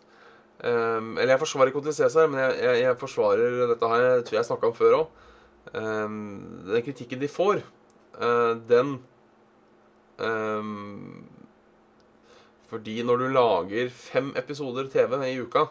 Um, 0.59 1.15
eller 1.15 1.37
jeg 1.37 1.43
forsvarer 1.45 1.71
ikke 1.71 1.83
Hotel 1.83 1.95
Cæsar, 1.95 2.31
men 2.31 2.41
jeg, 2.43 2.59
jeg, 2.65 2.83
jeg 2.83 2.99
forsvarer 2.99 3.59
Dette 3.71 3.91
her. 3.93 4.07
jeg 4.09 4.25
tror 4.27 4.39
jeg 4.39 4.49
snakka 4.49 4.71
om 4.71 4.77
før 4.77 4.97
òg. 4.99 5.25
Um, 5.69 6.15
den 6.67 6.85
kritikken 6.87 7.21
de 7.21 7.29
får, 7.29 7.61
uh, 8.17 8.55
den 8.71 8.95
um, 10.25 11.27
Fordi 12.71 13.03
når 13.05 13.21
du 13.21 13.27
lager 13.33 13.93
fem 13.93 14.33
episoder 14.37 14.89
TV 14.93 15.15
i 15.29 15.37
uka, 15.41 15.69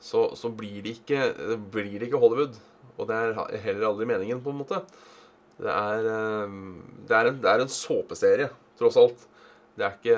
så, 0.00 0.30
så 0.36 0.48
blir, 0.48 0.82
det 0.84 0.98
ikke, 1.00 1.32
blir 1.72 1.98
det 1.98 2.08
ikke 2.08 2.20
Hollywood. 2.22 2.56
Og 2.98 3.08
det 3.08 3.16
er 3.16 3.58
heller 3.64 3.88
aldri 3.90 4.06
meningen, 4.08 4.40
på 4.44 4.52
en 4.52 4.62
måte. 4.62 4.80
Det 5.58 5.68
er, 5.70 6.06
det 7.08 7.16
er, 7.16 7.28
en, 7.28 7.42
det 7.42 7.50
er 7.50 7.62
en 7.62 7.70
såpeserie, 7.70 8.48
tross 8.78 8.96
alt. 9.00 9.26
Det 9.76 9.86
er 9.86 9.98
ikke, 9.98 10.16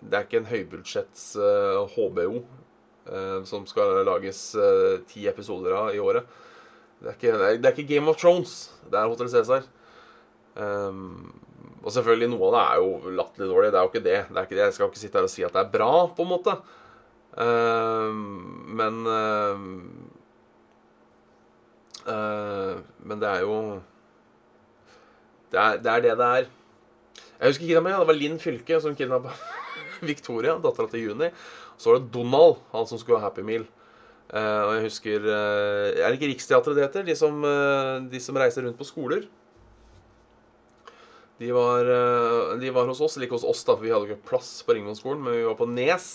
det 0.00 0.16
er 0.16 0.26
ikke 0.26 0.40
en 0.40 0.48
høybudsjetts 0.50 1.24
uh, 1.40 1.84
HBO 1.92 2.40
uh, 2.40 3.40
som 3.48 3.66
skal 3.68 4.00
lages 4.08 4.40
uh, 4.56 5.00
ti 5.10 5.26
episoder 5.30 5.76
av 5.76 5.92
i 5.94 6.00
året. 6.02 6.26
Det 7.00 7.08
er, 7.08 7.16
ikke, 7.16 7.36
det, 7.36 7.46
er, 7.46 7.60
det 7.60 7.68
er 7.68 7.76
ikke 7.76 7.94
Game 7.94 8.12
of 8.12 8.18
Thrones. 8.20 8.56
Det 8.90 8.98
er 8.98 9.08
Hotel 9.08 9.30
Cæsar. 9.32 9.68
Um, 10.56 11.30
og 11.80 11.94
selvfølgelig, 11.94 12.28
noe 12.28 12.50
av 12.50 12.54
det 12.54 12.62
er 12.64 12.82
jo 12.82 13.14
latterlig 13.16 13.48
dårlig. 13.48 13.70
Det 13.72 13.78
er 13.78 13.86
jo 13.86 13.92
ikke 13.92 14.04
det. 14.04 14.18
det, 14.28 14.36
er 14.36 14.48
ikke 14.48 14.58
det. 14.58 14.64
Jeg 14.66 14.76
skal 14.76 14.90
ikke 14.90 15.00
sitte 15.00 15.20
her 15.20 15.28
og 15.28 15.32
si 15.32 15.44
at 15.46 15.54
det 15.56 15.62
er 15.62 15.72
bra, 15.72 15.92
på 16.16 16.26
en 16.26 16.32
måte. 16.34 16.56
Um, 17.40 18.26
men 18.76 19.00
um, 19.06 19.70
uh, 22.04 22.80
Men 23.06 23.20
det 23.22 23.28
er 23.30 23.44
jo 23.46 23.54
det 25.50 25.60
er, 25.60 25.76
det 25.82 25.92
er 25.92 26.02
det 26.04 26.16
det 26.18 26.26
er. 26.26 26.50
Jeg 27.40 27.48
husker 27.48 27.66
kidnappingen. 27.66 28.00
Det 28.00 28.08
var 28.10 28.18
Linn 28.18 28.38
Fylke 28.42 28.80
som 28.82 28.96
kidnappa 28.96 29.32
Victoria, 30.12 30.56
dattera 30.62 30.90
til 30.90 31.10
Juni. 31.10 31.30
Så 31.80 31.90
var 31.92 32.00
det 32.00 32.12
Donald, 32.14 32.60
han 32.72 32.88
som 32.88 33.00
skulle 33.00 33.20
ha 33.20 33.28
Happy 33.28 33.44
Meal. 33.46 33.66
Uh, 34.30 34.62
og 34.62 34.72
jeg 34.76 34.84
husker 34.84 35.24
uh, 35.26 35.88
Er 35.90 36.04
det 36.06 36.20
ikke 36.20 36.28
Riksteatret 36.30 36.76
det 36.78 36.84
heter? 36.84 37.02
De 37.02 37.16
som, 37.18 37.40
uh, 37.42 37.98
de 38.06 38.20
som 38.22 38.36
reiser 38.38 38.62
rundt 38.62 38.78
på 38.78 38.86
skoler. 38.86 39.24
De 41.40 41.48
var, 41.56 41.88
uh, 41.88 42.52
de 42.60 42.70
var 42.70 42.86
hos 42.86 43.00
oss, 43.02 43.16
eller 43.16 43.26
ikke 43.26 43.40
hos 43.40 43.48
oss, 43.48 43.64
da, 43.66 43.74
for 43.74 43.82
vi 43.86 43.90
hadde 43.90 44.06
ikke 44.06 44.28
plass 44.28 44.60
på 44.62 44.76
Ringvollskolen, 44.76 45.24
men 45.24 45.38
vi 45.38 45.48
var 45.48 45.56
på 45.58 45.66
Nes. 45.72 46.06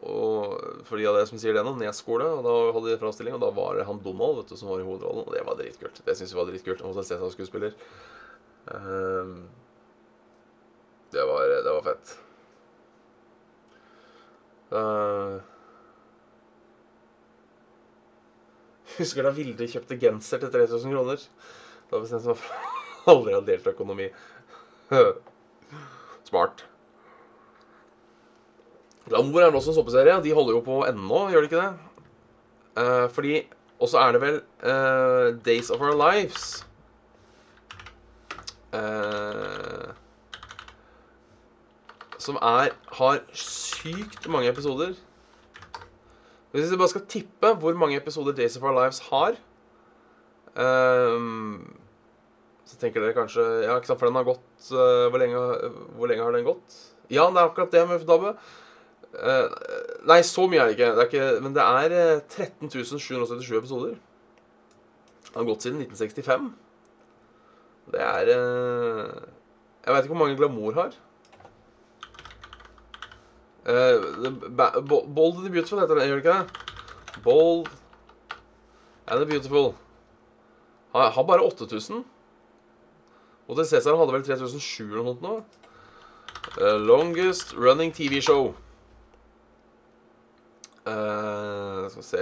og 0.00 0.40
for 0.88 0.96
de 0.96 1.04
av 1.06 1.18
dere 1.18 1.28
som 1.28 1.38
sier 1.38 1.54
det 1.54 1.62
nå, 1.66 1.76
Nes 1.78 2.00
skole, 2.00 2.24
og 2.24 2.40
da 2.46 2.54
hadde 2.72 2.88
de 2.88 3.00
framstilling, 3.04 3.36
og 3.36 3.44
da 3.44 3.52
var 3.54 3.76
det 3.76 3.86
han 3.86 4.00
Donald 4.02 4.40
vet 4.40 4.50
du, 4.50 4.56
som 4.58 4.72
var 4.72 4.80
i 4.80 4.88
hovedrollen, 4.88 5.28
og 5.28 5.36
det 5.36 5.44
var 5.46 5.60
dritkult. 5.60 6.00
Det 6.06 6.16
syns 6.16 6.32
vi 6.32 6.40
var 6.40 6.48
dritkult. 6.48 6.82
Hos 6.88 6.98
en 6.98 7.10
Cæsar-skuespiller. 7.12 7.76
Det, 11.12 11.24
var, 11.26 11.54
det 11.64 11.72
var 11.74 11.86
fett. 11.86 12.12
Uh, 14.70 15.40
husker 19.00 19.26
da 19.26 19.32
Vilde 19.34 19.66
kjøpte 19.70 19.98
genser 19.98 20.42
til 20.42 20.52
3000 20.54 20.94
kroner. 20.94 21.24
Da 21.90 21.98
bestemte 21.98 22.30
jeg 22.30 22.36
meg 22.36 22.42
for 22.44 23.10
aldri 23.10 23.36
å 23.36 23.44
delt 23.44 23.70
økonomi. 23.72 24.10
Smart. 26.30 26.64
Glamour 29.10 29.42
er 29.42 29.54
også 29.54 29.72
en 29.72 29.80
såpeserie. 29.80 30.18
De 30.22 30.34
holder 30.36 30.58
jo 30.58 30.64
på 30.66 30.82
ennå, 30.86 31.24
gjør 31.32 31.46
de 31.46 31.50
ikke 31.50 31.62
det? 31.64 31.70
Uh, 32.78 33.06
fordi 33.10 33.48
Og 33.80 33.88
så 33.88 33.98
er 33.98 34.12
det 34.12 34.20
vel 34.20 34.36
uh, 34.62 35.32
Days 35.44 35.70
of 35.72 35.80
Our 35.80 35.96
Lives. 35.96 36.66
Uh, 38.70 39.96
som 42.30 42.38
er 42.42 42.74
har 42.98 43.22
sykt 43.34 44.28
mange 44.30 44.50
episoder. 44.50 44.94
Hvis 46.50 46.70
jeg 46.70 46.80
bare 46.80 46.92
skal 46.92 47.06
tippe 47.10 47.52
hvor 47.62 47.76
mange 47.78 47.98
episoder 47.98 48.34
Days 48.34 48.56
of 48.58 48.64
Our 48.66 48.74
Lives 48.74 48.98
har 49.06 49.36
um, 50.58 51.60
Så 52.66 52.78
tenker 52.80 53.04
dere 53.04 53.14
kanskje 53.14 53.44
Ja, 53.62 53.76
ikke 53.78 53.86
sant, 53.86 54.00
for 54.00 54.10
den 54.10 54.18
har 54.18 54.26
gått 54.26 54.72
uh, 54.72 55.06
hvor, 55.10 55.18
lenge, 55.22 55.42
hvor, 55.94 56.10
lenge, 56.10 56.24
har 56.26 56.34
den 56.34 56.48
gått? 56.48 56.80
Ja, 57.10 57.28
det 57.30 57.38
er 57.38 57.46
akkurat 57.46 57.74
det 57.74 57.84
med 57.90 58.06
Dabbe. 58.06 58.34
Uh, 59.10 59.46
nei, 60.06 60.20
så 60.26 60.46
mye 60.50 60.62
er 60.62 60.70
det 60.70 60.76
ikke. 60.78 60.90
Det 60.94 61.04
er 61.04 61.10
ikke 61.10 61.44
men 61.46 61.54
det 61.54 61.66
er 61.66 61.94
uh, 62.18 62.24
13 62.26 62.70
777 62.70 63.54
episoder. 63.58 63.94
Den 65.30 65.38
har 65.38 65.46
gått 65.46 65.66
siden 65.66 65.82
1965. 65.86 66.50
Det 67.90 68.02
er 68.02 68.28
Jeg 68.30 69.94
veit 69.94 70.04
ikke 70.04 70.14
hvor 70.14 70.22
mange 70.24 70.38
Glamour 70.38 70.74
har. 70.78 70.98
Uh, 73.66 74.30
Bold 75.14 75.36
and 75.36 75.44
the 75.44 75.50
Beautiful 75.50 75.80
heter 75.80 75.94
den, 75.94 76.08
gjør 76.08 76.16
den 76.16 76.24
ikke 76.24 76.38
det? 76.38 77.22
Bold 77.24 77.66
and 79.06 79.20
the 79.20 79.26
Beautiful. 79.26 79.74
Har, 80.92 81.10
har 81.10 81.22
bare 81.22 81.40
8000. 81.40 82.04
Og 83.48 83.56
til 83.56 83.66
Cæsar 83.66 83.96
hadde 83.96 84.12
vel 84.12 84.24
3700 84.24 85.00
eller 85.00 85.04
noe 85.04 85.18
nå. 85.20 85.44
Uh, 86.56 86.80
longest 86.80 87.54
running 87.56 87.92
TV 87.94 88.20
show. 88.22 88.54
Uh, 90.86 91.90
skal 91.90 92.00
vi 92.00 92.06
se 92.06 92.20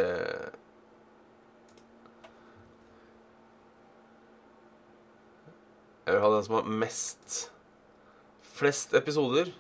Jeg 6.07 6.14
vil 6.14 6.23
ha 6.25 6.30
den 6.33 6.45
som 6.45 6.54
har 6.57 6.71
mest 6.80 7.52
Flest 8.59 8.95
episoder, 8.95 9.52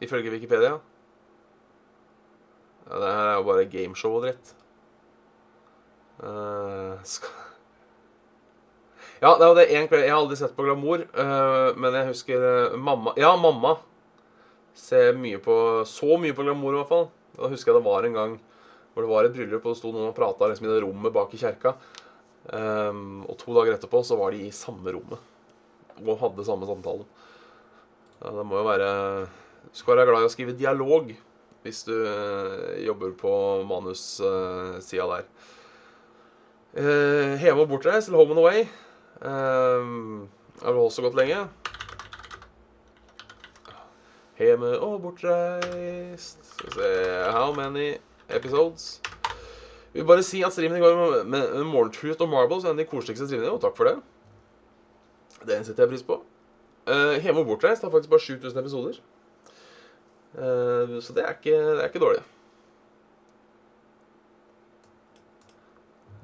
ifølge 0.00 0.30
Wikipedia. 0.30 0.74
Ja, 2.84 3.00
det 3.00 3.14
her 3.16 3.30
er 3.30 3.38
jo 3.38 3.48
bare 3.48 3.70
gameshow 3.72 4.18
og 4.18 4.26
dritt. 4.26 4.52
Uh, 6.20 7.00
skal... 7.08 7.40
Ja, 9.22 9.32
det 9.40 9.46
var 9.46 9.56
det 9.56 9.70
én 9.74 9.88
kveld 9.88 10.04
Jeg 10.04 10.12
har 10.12 10.20
aldri 10.20 10.36
sett 10.38 10.54
på 10.54 10.66
Glamour, 10.66 11.06
uh, 11.16 11.72
men 11.80 11.96
jeg 11.96 12.10
husker 12.12 12.44
uh, 12.44 12.76
mamma 12.78 13.14
Ja, 13.18 13.32
mamma 13.40 13.72
ser 14.78 15.16
mye 15.18 15.40
på 15.42 15.56
Så 15.88 16.18
mye 16.20 16.36
på 16.36 16.44
Glamour, 16.46 16.74
i 16.74 16.80
hvert 16.82 16.92
fall. 16.92 17.08
Da 17.34 17.50
husker 17.50 17.72
jeg 17.72 17.80
det 17.80 17.88
var 17.88 18.06
en 18.06 18.18
gang 18.18 18.36
hvor 18.94 19.02
det 19.02 19.10
var 19.10 19.26
et 19.26 19.34
bryllup, 19.34 19.64
og 19.64 19.72
det 19.72 19.78
sto 19.80 19.90
noen 19.90 20.12
og 20.12 20.14
prata 20.14 20.46
liksom, 20.46 20.68
i 20.68 20.70
det 20.70 20.82
rommet 20.84 21.14
bak 21.14 21.32
i 21.34 21.38
kjerka. 21.40 21.72
Um, 22.46 23.24
og 23.26 23.34
to 23.40 23.54
dager 23.56 23.74
etterpå 23.74 24.04
så 24.06 24.14
var 24.20 24.30
de 24.30 24.44
i 24.46 24.52
samme 24.54 24.92
rommet 24.94 25.32
og 26.04 26.18
hadde 26.20 26.44
samme 26.46 26.68
samtale. 26.68 27.06
Ja, 28.20 28.30
det 28.36 28.44
må 28.46 28.60
jo 28.60 28.66
være 28.68 28.90
Du 29.64 29.78
skal 29.80 29.96
være 29.96 30.12
glad 30.12 30.22
i 30.22 30.28
å 30.28 30.32
skrive 30.32 30.54
dialog 30.58 31.10
hvis 31.64 31.82
du 31.88 31.94
uh, 31.96 32.76
jobber 32.84 33.14
på 33.16 33.32
manussida 33.64 35.04
uh, 35.06 35.12
der. 35.14 35.28
Uh, 36.74 37.34
heve 37.40 37.64
og 37.64 37.70
bortreist, 37.70 38.08
eller 38.08 38.20
Home 38.20 38.34
and 38.34 38.42
Away, 38.42 38.64
uh, 39.24 40.26
har 40.60 40.74
vel 40.74 40.82
også 40.84 41.06
gått 41.06 41.16
lenge. 41.16 41.46
Hjemme 44.34 44.72
og 44.82 44.96
bortreist 45.04 46.40
Skal 46.42 46.66
vi 46.66 46.72
se 46.74 46.88
How 47.30 47.52
many 47.54 47.92
episodes? 48.28 49.00
Jeg 49.94 50.02
vil 50.02 50.08
bare 50.08 50.24
si 50.26 50.40
at 50.42 50.52
streamen 50.52 50.80
i 50.80 50.82
går 50.82 51.22
med 51.22 51.52
Morgentruth 51.70 52.22
og 52.24 52.32
Marbles 52.32 52.64
er 52.64 52.72
en 52.72 52.74
av 52.74 52.82
de 52.82 52.88
koseligste 52.90 53.28
streamene, 53.28 53.52
og 53.54 53.62
takk 53.62 53.76
for 53.78 53.86
det. 53.86 53.94
Det 55.46 55.60
setter 55.62 55.84
jeg 55.84 55.92
pris 55.92 56.06
på. 56.08 56.18
Uh, 56.90 57.14
Hjemme 57.22 57.44
og 57.44 57.52
bortreist 57.52 57.86
har 57.86 57.94
faktisk 57.94 58.10
bare 58.10 58.26
7000 58.26 58.60
episoder. 58.60 58.98
Uh, 60.34 60.98
så 61.02 61.14
det 61.14 61.22
er, 61.22 61.36
ikke, 61.36 61.54
det 61.54 61.82
er 61.82 61.90
ikke 61.90 62.02
dårlig. 62.02 62.22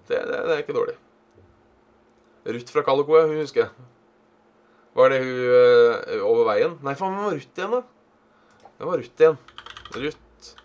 Det, 0.09 0.19
det, 0.19 0.27
det, 0.27 0.55
er 0.55 0.63
ikke 0.65 0.75
dårlig. 0.75 0.97
Ruth 2.47 2.73
fra 2.75 2.83
Calico, 2.83 3.21
hun 3.27 3.37
husker 3.39 3.63
jeg. 3.63 3.71
Var 4.99 5.13
det 5.13 5.21
hun 5.23 5.37
uh, 5.47 6.25
over 6.27 6.49
veien? 6.51 6.75
Nei, 6.83 6.97
faen, 6.99 7.15
hvem 7.15 7.29
var 7.29 7.37
Ruth 7.39 7.61
igjen, 7.61 7.77
da? 7.77 8.67
Hvem 8.79 8.91
var 8.91 9.05
Ruth 9.05 9.23
igjen? 9.23 9.39
Ruth, 9.95 10.57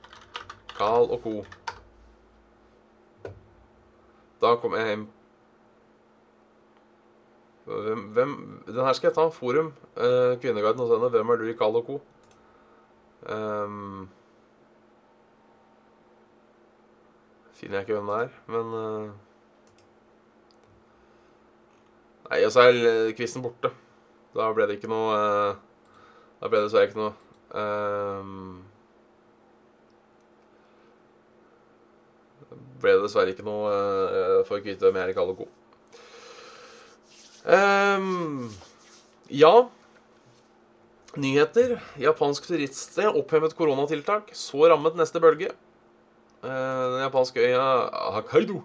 Carl 0.77 1.11
og 1.13 1.21
co. 1.21 1.35
Da 4.41 4.55
kom 4.61 4.73
jeg 4.77 4.89
hjem 4.89 5.05
hvem, 7.65 8.01
hvem, 8.13 8.33
Den 8.67 8.85
her 8.85 8.93
skal 8.93 9.07
jeg 9.07 9.15
ta. 9.15 9.29
Forum. 9.33 9.71
Uh, 9.97 10.35
Kvinneguiden 10.41 10.81
hos 10.81 10.91
henne. 10.93 11.09
Hvem 11.09 11.29
er 11.29 11.41
du 11.41 11.47
i 11.49 11.57
Carl 11.57 11.75
og 11.75 11.87
co.? 11.87 12.01
Um, 13.25 14.09
finner 17.53 17.79
jeg 17.79 17.87
ikke 17.87 17.97
hvem 17.97 18.11
det 18.11 18.19
er, 18.25 18.35
men 18.53 18.73
uh, 18.73 19.09
Nei, 22.25 22.41
og 22.45 22.51
så 22.53 22.67
er 22.67 23.11
quizen 23.17 23.43
borte. 23.45 23.69
Da 24.35 24.49
ble 24.53 24.65
det 24.67 24.79
ikke 24.79 24.89
noe 24.91 25.13
uh, 25.15 25.57
Da 26.41 26.49
ble 26.49 26.59
det 26.59 26.67
dessverre 26.67 26.89
ikke 26.89 26.99
noe 26.99 27.13
um, 27.55 28.63
ble 32.81 32.95
det 32.97 33.05
dessverre 33.05 33.33
ikke 33.33 33.45
noe 33.47 33.71
uh, 33.71 34.41
for 34.47 34.59
å 34.59 34.63
kvitte 34.65 34.91
med 34.91 35.05
Erik 35.05 35.17
Kalle 35.17 35.37
Co. 35.37 35.47
Um, 37.45 38.49
ja 39.29 39.53
Nyheter. 41.21 41.77
Japansk 42.01 42.47
turiststed 42.49 43.11
opphevet 43.15 43.55
koronatiltak. 43.57 44.31
Så 44.35 44.65
rammet 44.69 44.97
neste 44.99 45.21
bølge. 45.23 45.51
Eh, 46.45 46.85
den 46.93 47.03
japanske 47.05 47.41
øya 47.41 47.65
Hakaido 48.19 48.61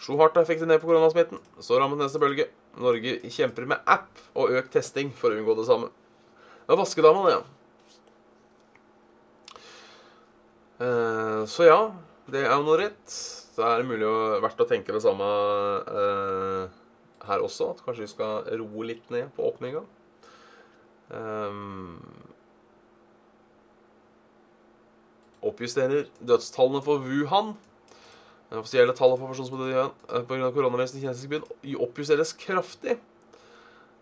slo 0.00 0.16
hardt 0.20 0.36
og 0.38 0.44
effektivt 0.44 0.68
ned 0.70 0.80
på 0.80 0.88
koronasmitten. 0.88 1.40
Så 1.60 1.78
rammet 1.80 2.00
neste 2.00 2.20
bølge. 2.22 2.48
Norge 2.80 3.18
kjemper 3.32 3.66
med 3.68 3.82
app 3.90 4.20
og 4.38 4.52
økt 4.56 4.72
testing 4.76 5.10
for 5.16 5.32
å 5.32 5.40
unngå 5.40 5.56
det 5.58 5.66
samme. 5.68 5.90
Det 6.64 6.70
var 6.72 6.80
vaskedama, 6.80 7.24
det, 7.26 7.34
ja. 7.34 7.42
Eh, 10.80 11.40
så 11.50 11.66
ja, 11.66 11.80
det 12.30 12.44
er 12.46 12.54
jo 12.54 12.66
noe 12.68 12.80
rett. 12.80 13.06
Så 13.10 13.64
er 13.66 13.80
det 13.80 13.90
mulig 13.90 14.06
å, 14.08 14.40
verdt 14.40 14.62
å 14.62 14.68
tenke 14.70 14.94
det 14.94 15.02
samme 15.04 15.26
eh, 15.92 16.62
her 17.28 17.44
også. 17.44 17.72
At 17.74 17.82
kanskje 17.84 18.06
vi 18.06 18.12
skal 18.14 18.46
roe 18.62 18.88
litt 18.88 19.10
ned 19.12 19.34
på 19.36 19.50
åpninga. 19.50 19.82
Um, 21.10 21.98
oppjusterer 25.42 26.06
dødstallene 26.22 26.82
for 26.84 27.02
Wuhan. 27.02 27.54
Det 28.50 28.58
offisielle 28.58 28.94
tallet 28.94 29.18
for 29.18 29.30
personer 29.30 29.64
døde 29.64 30.24
pga. 30.26 30.50
koronaviruset 30.50 30.98
i 30.98 31.04
kinesisk 31.04 31.30
byen 31.30 31.78
oppjusteres 31.82 32.34
kraftig. 32.38 32.98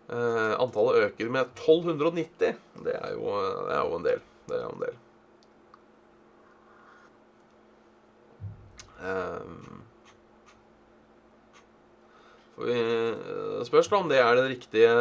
Uh, 0.09 0.55
antallet 0.57 1.03
øker 1.05 1.29
med 1.29 1.51
1290. 1.53 2.55
Det 2.85 2.95
er 2.95 3.11
jo, 3.13 3.35
det 3.67 3.75
er 3.75 3.83
jo 3.85 3.97
en 3.97 4.05
del. 4.05 4.23
Det 4.49 4.57
er 4.57 4.63
jo 4.63 4.73
en 4.73 4.85
del. 4.85 4.97
Um, 8.99 9.83
for 12.55 12.67
vi 12.67 13.65
spørs 13.69 13.87
da 13.87 14.01
om 14.01 14.09
det 14.11 14.17
er 14.19 14.35
den 14.35 14.49
riktige 14.51 14.95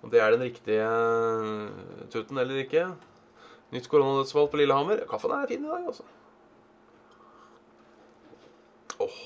om 0.00 0.10
det 0.12 0.20
er 0.22 0.32
den 0.34 0.46
riktige 0.46 0.86
eh, 0.86 2.06
tuten 2.12 2.40
eller 2.40 2.62
ikke. 2.62 2.86
Nytt 3.74 3.88
koronadødsfall 3.90 4.48
på 4.50 4.58
Lillehammer. 4.60 5.04
Kaffen 5.10 5.34
er 5.36 5.48
fin 5.50 5.64
i 5.64 5.70
dag, 5.70 5.86
altså. 5.92 6.06
Åh. 9.00 9.18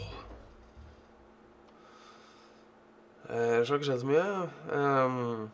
Eh, 3.30 3.54
Ellers 3.54 3.70
har 3.70 3.78
ikke 3.78 3.88
skjedd 3.88 4.02
så 4.02 4.10
mye. 4.10 4.26
Um, 4.74 5.46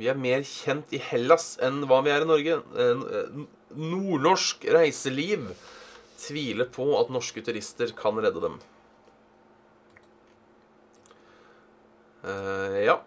vi 0.00 0.08
er 0.10 0.18
mer 0.18 0.42
kjent 0.48 0.90
i 0.96 1.00
Hellas 1.12 1.52
enn 1.62 1.84
hva 1.86 2.00
vi 2.02 2.10
er 2.10 2.24
i 2.24 2.28
Norge. 2.32 2.58
Nordnorsk 3.76 4.66
reiseliv 4.74 5.52
tviler 6.18 6.68
på 6.72 6.88
at 6.98 7.12
norske 7.12 7.44
turister 7.44 7.92
kan 7.96 8.18
redde 8.18 8.42
dem. 8.42 8.58
Uh, 12.22 12.78
ja. 12.82 13.00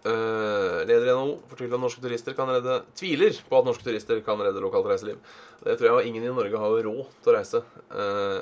Uh, 0.00 0.80
leder 0.88 1.10
i 1.10 1.12
NHO 1.12 1.34
fortviler 1.50 1.76
at 1.76 1.82
norske 1.82 2.00
turister 2.00 2.32
kan 2.32 2.48
redde 2.48 2.78
tviler 2.96 3.36
på 3.50 3.58
at 3.58 3.66
norske 3.68 3.84
turister 3.84 4.22
kan 4.24 4.40
redde 4.40 4.62
lokalt 4.64 4.88
reiseliv. 4.88 5.18
Det 5.60 5.74
tror 5.76 6.00
jeg 6.00 6.08
ingen 6.08 6.24
i 6.24 6.32
Norge 6.32 6.62
har 6.62 6.76
råd 6.86 7.02
til 7.20 7.32
å 7.32 7.36
reise 7.36 7.60
uh, 7.60 8.40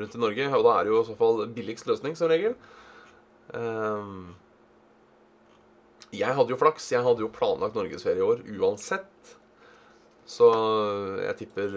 rundt 0.00 0.16
i 0.16 0.22
Norge. 0.22 0.48
Og 0.56 0.64
da 0.64 0.72
er 0.72 0.86
det 0.86 0.94
jo 0.94 1.02
i 1.02 1.08
så 1.10 1.18
fall 1.18 1.44
billigst 1.52 1.90
løsning, 1.90 2.16
som 2.16 2.32
regel. 2.32 2.56
Uh, 3.52 4.32
jeg 6.16 6.32
hadde 6.38 6.54
jo 6.54 6.60
flaks. 6.60 6.88
Jeg 6.94 7.04
hadde 7.04 7.26
jo 7.26 7.32
planlagt 7.34 7.76
norgesferie 7.76 8.22
i 8.22 8.28
år 8.30 8.40
uansett. 8.56 9.36
Så 10.26 10.48
jeg 11.22 11.36
tipper 11.44 11.76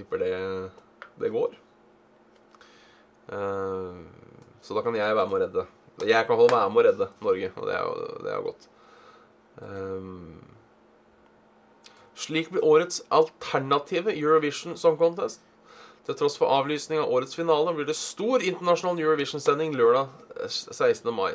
Tipper 0.00 0.20
det, 0.22 0.34
det 1.20 1.28
går. 1.34 1.54
Uh, 3.30 4.00
så 4.60 4.76
da 4.76 4.84
kan 4.84 4.96
jeg 4.96 5.16
være 5.16 5.28
med 5.28 5.38
å 5.38 5.42
redde. 5.44 5.66
Jeg 6.08 6.26
kan 6.28 6.38
være 6.40 6.68
med 6.72 6.80
å 6.80 6.86
redde 6.86 7.10
Norge, 7.24 7.52
og 7.56 7.68
det 7.68 7.76
er 7.76 7.84
jo, 7.84 8.08
det 8.24 8.30
er 8.30 8.38
jo 8.38 8.48
godt. 8.48 8.66
Um, 9.60 10.40
slik 12.16 12.50
blir 12.52 12.64
årets 12.64 13.02
alternative 13.12 14.12
Eurovision 14.14 14.76
Song 14.80 14.98
Contest. 15.00 15.44
Til 16.06 16.16
tross 16.16 16.38
for 16.40 16.52
avlysning 16.52 17.00
av 17.02 17.12
årets 17.12 17.36
finale 17.36 17.74
blir 17.76 17.88
det 17.88 17.96
stor 17.98 18.42
internasjonal 18.44 19.00
Eurovision-sending 19.02 19.76
lørdag 19.76 20.08
16. 20.48 21.08
Eh, 21.08 21.14
mai. 21.14 21.34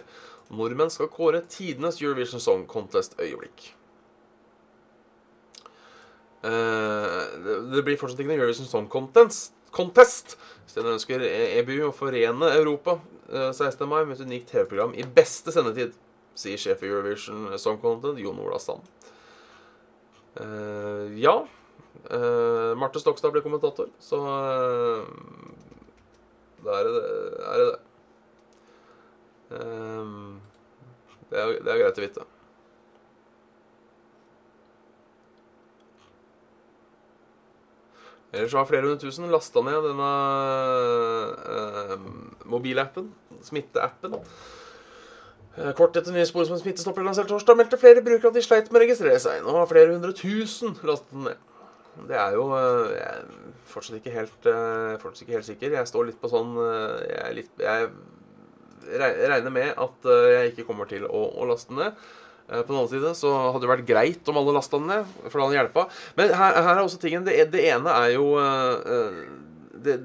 Nordmenn 0.50 0.92
skal 0.94 1.10
kåre 1.14 1.42
tidenes 1.50 2.02
Eurovision 2.02 2.42
Song 2.42 2.66
Contest-øyeblikk. 2.70 3.72
Uh, 6.46 7.22
det 7.74 7.82
blir 7.86 7.98
fortsatt 7.98 8.20
ikke 8.22 8.30
noe 8.30 8.42
Eurovision 8.42 8.70
Song 8.70 8.90
Contest, 8.92 9.56
contest 9.74 10.36
hvis 10.64 10.76
den 10.78 10.92
ønsker 10.92 11.24
EBU 11.26 11.88
å 11.88 11.94
forene 11.96 12.52
Europa 12.54 13.00
16. 13.30 13.82
Eh, 13.82 13.90
mai 13.90 14.06
med 14.06 14.20
et 14.20 14.26
unikt 14.26 14.52
TV-program 14.52 14.96
i 14.98 15.06
beste 15.18 15.54
sendetid, 15.54 15.96
sier 16.38 16.60
sjef 16.62 16.84
i 16.84 16.90
Eurovision 16.90 17.54
Song 17.62 17.80
Content, 17.82 18.20
Jon 18.22 18.40
Ola 18.44 18.60
Sand. 18.62 18.86
Uh, 20.36 21.08
ja. 21.16 21.46
Uh, 22.12 22.76
Marte 22.76 23.00
Stokstad 23.00 23.32
ble 23.32 23.42
kommentator, 23.42 23.88
så 24.04 24.20
uh, 24.20 25.08
da 26.66 26.76
er 26.82 26.90
det 26.90 26.94
er 27.00 27.62
det. 27.62 27.68
det. 27.72 27.80
det, 31.30 31.40
er, 31.40 31.54
det 31.64 31.72
er 31.72 31.84
greit 31.86 32.02
å 32.02 32.04
vite. 32.04 32.26
Ellers 38.36 38.56
har 38.58 38.68
flere 38.68 38.84
hundre 38.84 39.00
tusen 39.00 39.32
lasta 39.32 39.62
ned 39.64 39.86
denne 39.86 40.12
eh, 41.56 41.94
mobilappen, 42.52 43.08
smitteappen. 43.46 44.18
Uh, 45.56 45.72
kort 45.78 45.96
etter 45.96 46.12
nye 46.12 46.26
spor 46.28 46.44
som 46.44 46.58
en 46.58 46.62
smittestopper 46.62 47.06
lansert 47.06 47.30
torsdag, 47.32 47.56
meldte 47.56 47.80
flere 47.80 48.04
brukere 48.04 48.28
at 48.28 48.36
de 48.36 48.44
sleit 48.44 48.68
med 48.72 48.82
å 48.82 48.84
registrere 48.84 49.22
seg. 49.24 49.40
Nå 49.46 49.56
har 49.56 49.70
flere 49.72 49.94
hundre 49.94 50.12
tusen 50.18 50.76
lastet 50.84 51.14
den 51.16 51.30
ned. 51.30 51.46
Det 52.10 52.18
er 52.20 52.36
jo 52.36 52.50
uh, 52.52 52.92
Jeg 52.92 53.06
er 53.08 53.24
fortsatt 53.72 54.02
ikke 54.02 54.18
helt, 54.18 54.50
fortsatt 55.00 55.24
ikke 55.24 55.38
helt 55.38 55.48
sikker. 55.48 55.78
Jeg 55.80 55.92
står 55.92 56.10
litt 56.10 56.20
på 56.20 56.32
sånn 56.32 56.52
Jeg, 56.60 57.32
litt, 57.38 57.64
jeg 57.64 57.88
regner 59.00 59.54
med 59.54 59.72
at 59.80 60.12
jeg 60.36 60.52
ikke 60.52 60.68
kommer 60.68 60.92
til 60.92 61.08
å, 61.08 61.24
å 61.40 61.48
laste 61.48 61.72
den 61.72 61.86
ned. 61.86 62.04
Eh, 62.50 62.62
på 62.62 62.70
den 62.70 62.78
andre 62.78 62.92
side 62.92 63.14
så 63.18 63.32
hadde 63.48 63.64
det 63.64 63.72
vært 63.72 63.88
greit 63.88 64.30
om 64.30 64.38
alle 64.42 64.54
lasta 64.56 64.78
den 64.82 64.92
ned, 64.92 65.14
for 65.24 65.38
det 65.38 65.48
hadde 65.48 65.60
hjelpa. 65.60 65.88
Men 66.20 66.36
her, 66.38 66.60
her, 66.60 66.74
er 66.76 66.84
også 66.84 67.02
tingen 67.02 67.26
det, 67.26 67.40
det 67.54 67.64
ene 67.72 67.96
er 68.04 68.12
jo 68.16 68.36
uh, 68.38 69.24
Det 69.86 70.00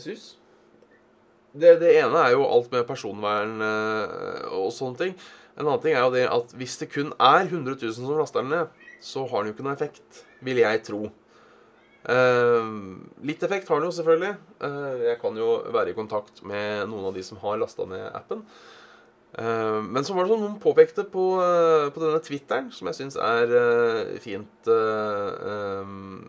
Sus? 0.00 0.36
Det, 1.50 1.74
det, 1.82 1.90
ene 1.98 2.22
er 2.22 2.36
jo 2.36 2.46
alt 2.46 2.70
med 2.72 2.86
personvern 2.88 3.58
og 4.54 4.70
sånne 4.72 4.96
ting. 4.96 5.16
En 5.58 5.66
annen 5.66 5.82
ting 5.82 5.96
er 5.96 6.04
jo 6.06 6.12
det 6.14 6.22
at 6.30 6.54
hvis 6.56 6.78
det 6.80 6.88
kun 6.92 7.10
er 7.18 7.42
100 7.42 7.74
000 7.74 7.96
som 7.96 8.06
laster 8.14 8.46
den 8.46 8.54
ned, 8.54 8.70
så 9.02 9.26
har 9.26 9.42
den 9.42 9.50
jo 9.50 9.56
ikke 9.56 9.66
noe 9.66 9.74
effekt, 9.74 10.22
vil 10.46 10.62
jeg 10.62 10.84
tro. 10.86 11.08
Uh, 12.00 13.02
litt 13.28 13.42
effekt 13.44 13.68
har 13.68 13.80
den 13.80 13.90
jo 13.90 13.96
selvfølgelig. 13.98 14.32
Uh, 14.62 15.02
jeg 15.10 15.18
kan 15.20 15.36
jo 15.36 15.50
være 15.74 15.92
i 15.92 15.96
kontakt 15.98 16.40
med 16.48 16.86
noen 16.88 17.10
av 17.10 17.18
de 17.18 17.24
som 17.26 17.40
har 17.42 17.60
lasta 17.60 17.84
ned 17.90 18.06
appen. 18.16 18.46
Uh, 19.30 19.78
men 19.86 20.02
så 20.02 20.14
var 20.16 20.26
det 20.26 20.32
sånn 20.32 20.40
noen 20.42 20.56
påpekte 20.62 21.04
på, 21.06 21.24
uh, 21.38 21.86
på 21.94 22.02
denne 22.02 22.18
Twitteren, 22.24 22.70
som 22.74 22.88
jeg 22.90 22.98
syns 22.98 23.16
er 23.22 23.52
uh, 23.54 24.16
fint 24.22 24.70
um, 24.70 26.24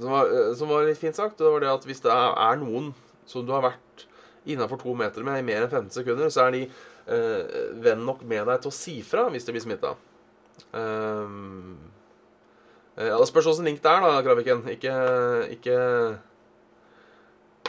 som, 0.00 0.08
var, 0.10 0.32
som, 0.58 0.72
var, 0.72 0.88
litt 0.88 0.98
fint 0.98 1.14
sagt. 1.14 1.38
Det 1.38 1.46
var 1.46 1.62
det 1.62 1.70
at 1.70 1.86
hvis 1.86 2.02
det 2.02 2.10
er, 2.10 2.58
noen 2.58 2.90
som 3.28 3.44
du 3.46 3.52
har 3.54 3.62
vært 3.68 4.06
innafor 4.50 4.80
to 4.80 4.96
meter 4.96 5.22
med 5.22 5.38
i 5.38 5.46
mer 5.46 5.66
enn 5.66 5.70
15 5.70 5.92
sekunder, 6.00 6.32
så 6.32 6.48
er 6.48 6.56
de 6.56 6.62
venn 7.84 8.02
nok 8.06 8.22
med 8.28 8.46
deg 8.48 8.62
til 8.62 8.70
å 8.70 8.74
si 8.74 8.94
fra 9.04 9.26
hvis 9.30 9.44
de 9.44 9.52
blir 9.52 9.62
smitta. 9.62 9.92
Um, 10.72 11.76
ja, 12.96 13.12
det 13.12 13.28
spørs 13.28 13.50
åssen 13.52 13.68
link 13.68 13.84
det 13.84 13.92
er, 13.92 14.02
da, 14.06 14.24
Kraviken. 14.24 14.64
Ikke, 14.72 14.96
ikke 15.52 15.76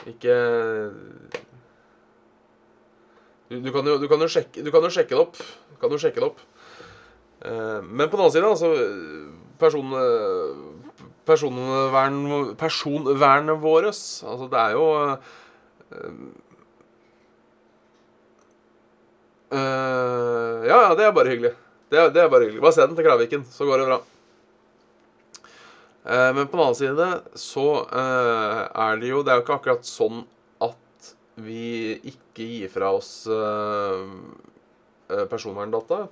ikke 0.09 0.35
du, 3.51 3.59
du, 3.59 3.71
kan 3.75 3.85
jo, 3.85 3.97
du, 3.99 4.07
kan 4.07 4.23
sjekke, 4.31 4.63
du 4.63 4.71
kan 4.71 4.85
jo 4.85 4.91
sjekke 4.93 5.11
det 5.11 5.19
opp. 5.19 5.39
Kan 5.81 5.91
jo 5.91 5.99
sjekke 5.99 6.21
det 6.21 6.29
opp. 6.29 6.39
Eh, 7.43 7.79
men 7.83 8.07
på 8.07 8.15
den 8.15 8.23
annen 8.23 8.33
side, 8.33 8.47
altså 8.47 8.69
person, 9.61 9.91
personvern, 11.27 12.21
Personvernet 12.57 13.59
vårt 13.61 13.89
Altså, 13.91 14.47
det 14.51 14.61
er 14.61 14.77
jo 14.77 14.85
eh, 19.51 20.69
Ja, 20.71 20.77
ja, 20.87 20.95
det 20.95 21.05
er 21.05 21.11
bare 21.11 21.35
hyggelig. 21.35 21.53
Det 21.91 22.07
det 22.15 22.23
er 22.23 22.31
bare 22.31 22.47
hyggelig. 22.47 22.63
Bare 22.63 22.77
send 22.77 22.93
den 22.93 23.01
til 23.01 23.05
Kraviken, 23.09 23.45
så 23.51 23.67
går 23.67 23.83
det 23.83 23.91
bra. 23.91 23.99
Eh, 26.05 26.33
men 26.33 26.47
på 26.47 26.57
den 26.57 26.65
annen 26.65 26.77
side 26.77 27.07
så 27.37 27.65
eh, 27.85 28.61
er 28.65 28.95
det 28.97 29.11
jo 29.11 29.19
Det 29.21 29.29
er 29.31 29.37
jo 29.37 29.43
ikke 29.43 29.57
akkurat 29.59 29.85
sånn 29.85 30.23
at 30.65 31.11
vi 31.41 31.93
ikke 32.09 32.47
gir 32.47 32.71
fra 32.73 32.89
oss 32.97 33.11
eh, 33.29 35.21
personverndata. 35.29 36.07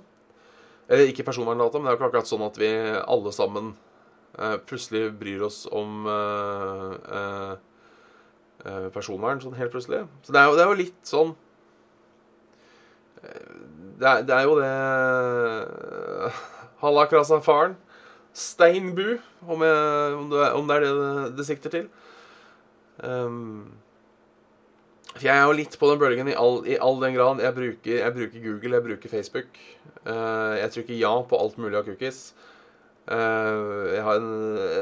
Eller 0.90 1.10
ikke 1.10 1.26
personverndata, 1.26 1.78
men 1.78 1.88
det 1.88 1.92
er 1.92 1.96
jo 1.96 2.00
ikke 2.00 2.10
akkurat 2.10 2.30
sånn 2.30 2.46
at 2.46 2.58
vi 2.60 2.70
alle 3.00 3.32
sammen 3.34 3.74
plutselig 4.66 5.10
bryr 5.18 5.42
oss 5.42 5.64
om 5.74 6.04
personvern 8.94 9.40
sånn 9.42 9.56
helt 9.58 9.72
plutselig. 9.74 10.04
Så 10.26 10.34
det 10.34 10.40
er 10.40 10.50
jo, 10.50 10.56
det 10.58 10.64
er 10.64 10.70
jo 10.70 10.78
litt 10.78 11.10
sånn 11.10 11.32
det 13.20 14.08
er, 14.08 14.22
det 14.26 14.36
er 14.36 14.46
jo 14.48 14.54
det 14.60 14.70
Halla, 16.82 17.06
krasa 17.10 17.40
faren. 17.44 17.74
Steinbu, 18.40 19.18
om, 19.46 19.62
jeg, 19.66 20.16
om, 20.16 20.26
det, 20.32 20.40
er- 20.46 20.56
om 20.56 20.68
det 20.70 20.76
er 20.78 20.84
det 20.86 21.36
det, 21.38 21.46
sikter 21.48 21.72
til. 21.74 21.88
Um, 23.04 23.70
for 25.10 25.26
jeg 25.26 25.34
er 25.34 25.48
jo 25.48 25.56
litt 25.58 25.74
på 25.80 25.88
den 25.90 26.00
bølgen 26.00 26.30
i 26.30 26.36
all, 26.38 26.60
i 26.68 26.76
all 26.80 27.00
den 27.02 27.16
grad. 27.16 27.42
Jeg 27.42 27.56
bruker, 27.56 27.96
jeg 27.98 28.14
bruker 28.16 28.44
Google, 28.44 28.76
jeg 28.76 28.86
bruker 28.86 29.12
Facebook. 29.12 29.58
Uh, 30.06 30.54
jeg 30.60 30.72
trykker 30.76 31.00
ja 31.00 31.12
på 31.26 31.40
alt 31.40 31.58
mulig 31.60 31.80
av 31.80 31.88
cookies. 31.88 32.20
Uh, 33.10 33.90
jeg 33.90 34.04
har 34.06 34.20
en, 34.20 34.30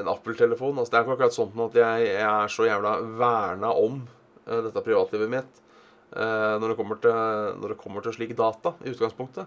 en 0.03 0.13
Apple-telefon. 0.13 0.77
Altså, 0.77 0.93
det 0.93 1.01
er 1.01 1.07
ikke 1.07 1.17
akkurat 1.17 1.39
sånn 1.39 1.65
at 1.65 1.81
jeg, 1.81 2.07
jeg 2.11 2.29
er 2.29 2.53
så 2.53 2.69
jævla 2.69 2.95
verna 3.23 3.73
om 3.73 4.03
uh, 4.05 4.61
dette 4.69 4.85
privatlivet 4.85 5.35
mitt 5.39 5.65
når, 6.09 6.71
det 6.73 6.85
til, 7.05 7.17
når 7.61 7.73
det 7.75 7.75
kommer 7.83 8.01
til 8.01 8.15
slik 8.17 8.31
data, 8.33 8.71
i 8.81 8.95
utgangspunktet. 8.95 9.45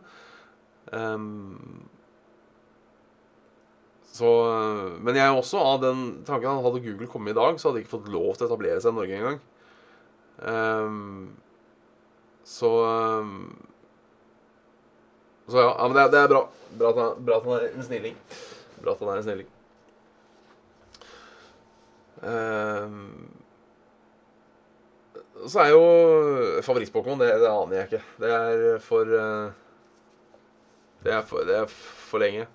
Um, 0.93 1.87
så, 4.11 4.29
men 4.99 5.15
jeg 5.15 5.23
er 5.23 5.37
også 5.37 5.59
av 5.63 5.77
den 5.85 5.99
tanken 6.27 6.49
at 6.51 6.65
hadde 6.65 6.83
Google 6.83 7.07
kommet 7.07 7.31
i 7.31 7.37
dag, 7.37 7.55
så 7.55 7.69
hadde 7.69 7.79
de 7.79 7.85
ikke 7.85 7.93
fått 7.93 8.11
lov 8.11 8.33
til 8.35 8.43
å 8.43 8.49
etablere 8.49 8.81
seg 8.83 8.91
i 8.91 8.97
Norge 8.97 9.19
engang. 9.19 9.39
Um, 10.41 11.37
så 12.43 12.71
um, 13.21 13.55
Så 15.47 15.61
ja, 15.61 15.69
ja 15.69 15.87
men 15.87 15.95
det, 15.95 16.05
det 16.11 16.19
er 16.25 16.31
bra. 16.31 16.43
Bra 16.75 16.91
at, 16.91 16.99
han, 16.99 17.23
bra 17.23 17.39
at 17.39 17.47
han 17.47 17.55
er 17.57 17.67
en 17.69 17.87
snilling. 17.87 18.19
Bra 18.81 18.95
at 18.95 19.03
han 19.03 19.13
er 19.13 19.21
en 19.21 19.27
snilling. 19.29 19.49
Um, 22.21 23.31
så 25.47 25.63
er 25.63 25.71
jo 25.71 25.83
favoritt-Pokémon 26.61 27.23
det, 27.23 27.31
det 27.41 27.49
aner 27.49 27.79
jeg 27.79 27.89
ikke. 27.89 28.03
Det 28.21 28.33
er 28.35 28.81
for 28.83 29.07
uh, 29.07 29.53
Det 31.01 31.15
er 31.15 31.23
for, 31.25 31.47
det 31.47 31.61
er 31.63 31.71
for 31.71 32.21
lenge. 32.21 32.45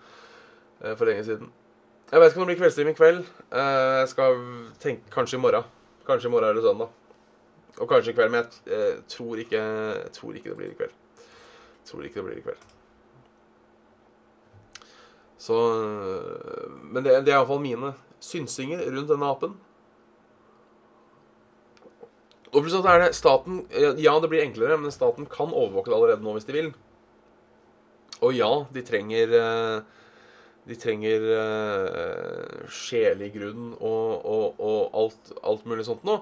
Er 0.81 0.95
for 0.97 1.09
lenge 1.09 1.25
siden. 1.25 1.51
Jeg 2.12 2.21
vet 2.21 2.31
ikke 2.31 2.41
om 2.41 2.47
det 2.47 2.53
blir 2.55 2.61
kveldstime 2.62 2.93
i 2.93 2.99
kveld. 2.99 3.25
Eh, 3.51 4.01
Jeg 4.01 4.09
skal 4.09 4.37
tenke 4.81 5.11
kanskje 5.11 5.39
i 5.39 5.41
morgen. 5.41 5.65
Kanskje 6.07 6.29
i 6.29 6.31
morgen 6.31 6.49
eller 6.51 6.62
søndag. 6.62 6.89
Og 7.81 7.89
kanskje 7.89 8.12
i 8.12 8.17
kveld, 8.17 8.31
men 8.31 8.45
jeg 8.45 8.77
eh, 8.77 9.01
tror 9.09 9.37
ikke, 9.43 9.62
tror 10.12 10.33
ikke 10.37 10.51
det 10.53 10.57
blir 10.57 10.71
i 10.71 10.79
kveld. 10.79 10.95
Jeg 11.81 11.91
tror 11.91 12.05
ikke 12.05 12.21
det 12.21 12.25
blir 12.25 12.39
i 12.39 12.45
kveld. 12.47 12.73
Så 15.39 15.57
Men 16.83 17.05
det, 17.05 17.25
det 17.27 17.33
er 17.33 17.37
iallfall 17.39 17.61
mine 17.61 17.93
synsinger 18.21 18.81
rundt 18.91 19.11
denne 19.11 19.29
apen. 19.29 19.57
Og 22.57 22.71
så 22.73 22.81
er 22.89 23.03
det 23.03 23.15
staten 23.17 23.67
eh, 23.71 23.93
Ja, 24.01 24.17
det 24.21 24.31
blir 24.33 24.45
enklere, 24.45 24.79
men 24.81 24.95
staten 24.95 25.27
kan 25.27 25.53
overvåke 25.53 25.91
det 25.91 25.97
allerede 25.99 26.25
nå 26.25 26.37
hvis 26.37 26.49
de 26.49 26.57
vil. 26.57 26.73
Og 28.25 28.33
ja, 28.33 28.49
de 28.73 28.83
trenger 28.87 29.35
eh, 29.37 29.83
De 30.66 30.74
trenger 30.81 31.22
uh, 31.31 32.66
sjelig 32.72 33.31
grunn 33.37 33.70
og, 33.76 34.26
og, 34.26 34.59
og 34.59 34.98
alt, 34.98 35.31
alt 35.46 35.68
mulig 35.70 35.87
sånt 35.87 36.07
nå. 36.07 36.18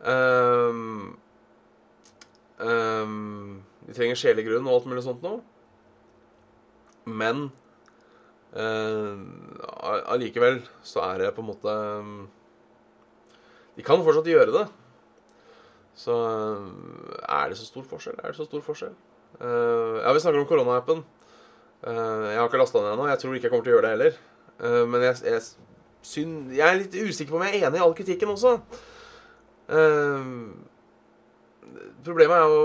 Um, 0.00 1.16
um, 2.60 3.62
de 3.88 3.96
trenger 3.96 4.20
sjelig 4.20 4.44
grunn 4.46 4.68
og 4.68 4.76
alt 4.76 4.90
mulig 4.90 5.04
sånt 5.06 5.24
nå. 5.24 5.38
Men 7.08 7.48
eh, 8.52 9.20
allikevel 10.12 10.60
så 10.86 11.04
er 11.08 11.24
det 11.24 11.32
på 11.36 11.44
en 11.44 11.48
måte 11.48 11.76
um, 12.00 12.28
De 13.76 13.86
kan 13.86 14.02
fortsatt 14.04 14.28
gjøre 14.28 14.54
det. 14.54 14.66
Så 15.98 16.16
eh, 16.16 16.66
er 17.28 17.50
det 17.50 17.58
så 17.60 17.68
stor 17.68 17.86
forskjell? 17.88 18.20
Er 18.20 18.32
det 18.32 18.40
så 18.40 18.48
stor 18.48 18.64
forskjell? 18.66 18.94
Eh, 19.40 19.96
ja, 20.04 20.12
vi 20.12 20.22
snakker 20.22 20.42
om 20.42 20.50
koronaappen. 20.50 21.02
Uh, 21.80 22.28
jeg 22.30 22.38
har 22.38 22.48
ikke 22.48 22.60
lasta 22.60 22.82
den 22.82 22.92
ennå. 22.94 23.08
Jeg 23.08 23.22
tror 23.22 23.36
ikke 23.36 23.48
jeg 23.48 23.54
kommer 23.54 23.66
til 23.66 23.72
å 23.72 23.76
gjøre 23.78 23.88
det 23.88 23.94
heller. 23.96 24.18
Eh, 24.60 24.82
men 24.88 25.04
jeg, 25.06 25.20
jeg, 25.24 25.40
synd, 26.04 26.50
jeg 26.52 26.66
er 26.66 26.80
litt 26.82 26.96
usikker 26.96 27.32
på 27.32 27.38
om 27.38 27.46
jeg 27.46 27.60
er 27.60 27.68
enig 27.70 27.80
i 27.80 27.84
all 27.84 27.96
kritikken 27.96 28.34
også. 28.34 28.56
Eh, 29.72 30.28
problemet 32.04 32.36
er 32.36 32.54
å 32.54 32.62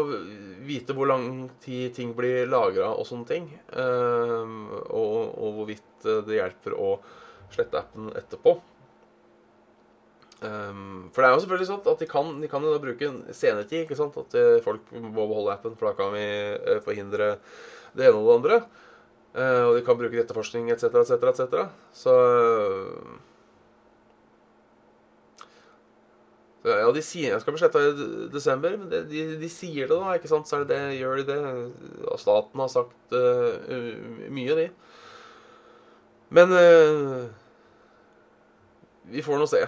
vite 0.66 0.96
hvor 0.98 1.08
lang 1.12 1.48
tid 1.64 1.94
ting 1.96 2.12
blir 2.18 2.50
lagra 2.52 2.92
og 2.92 3.08
sånne 3.08 3.30
ting. 3.30 3.50
Eh, 3.72 4.56
og, 4.92 5.20
og 5.40 5.60
hvorvidt 5.60 6.08
eh, 6.10 6.24
det 6.28 6.40
hjelper 6.42 6.76
å 6.76 6.96
slette 7.54 7.80
appen 7.80 8.12
etterpå. 8.18 8.58
For 10.46 11.24
det 11.24 11.26
er 11.26 11.32
jo 11.34 11.42
selvfølgelig 11.42 11.68
sånn 11.70 11.86
at 11.90 12.02
de 12.04 12.08
kan, 12.10 12.28
de 12.42 12.48
kan 12.52 12.66
jo 12.66 12.74
da 12.76 12.82
bruke 12.84 13.08
sant? 13.98 14.18
At 14.20 14.36
eh, 14.38 14.58
folk 14.62 14.92
må 14.92 15.24
beholde 15.26 15.56
appen, 15.56 15.78
for 15.80 15.90
da 15.90 15.96
kan 15.98 16.12
vi 16.14 16.26
eh, 16.26 16.82
forhindre 16.86 17.38
det 17.96 18.10
ene 18.10 18.20
og 18.20 18.28
det 18.28 18.36
andre. 18.36 18.60
Eh, 19.36 19.62
og 19.68 19.76
de 19.76 19.84
kan 19.84 19.98
bruke 20.00 20.20
etterforskning 20.22 20.70
etc., 20.72 20.94
etc., 21.04 21.12
etc. 21.32 21.66
Så 21.94 22.16
Ja, 26.66 26.90
de 26.90 27.02
sier 27.06 27.30
jeg 27.30 27.42
skal 27.44 27.54
bli 27.54 27.62
sletta 27.62 27.82
i 27.86 27.90
desember, 28.34 28.74
men 28.74 28.88
det, 28.90 29.04
de, 29.12 29.36
de 29.38 29.50
sier 29.54 29.86
det, 29.86 30.00
da. 30.02 30.16
ikke 30.18 30.32
sant? 30.32 30.50
Så 30.50 30.58
er 30.58 30.64
det 30.66 30.74
det, 30.74 30.98
gjør 30.98 31.20
de 31.20 31.26
det. 31.28 31.38
Og 32.10 32.18
staten 32.18 32.64
har 32.64 32.72
sagt 32.74 33.14
uh, 33.14 34.32
mye, 34.34 34.56
de. 34.58 34.66
Men 36.34 36.56
uh, 36.58 37.28
vi 39.14 39.22
får 39.22 39.38
nå 39.38 39.46
se. 39.52 39.62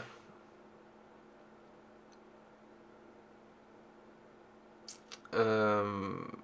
Ehm, 5.38 6.37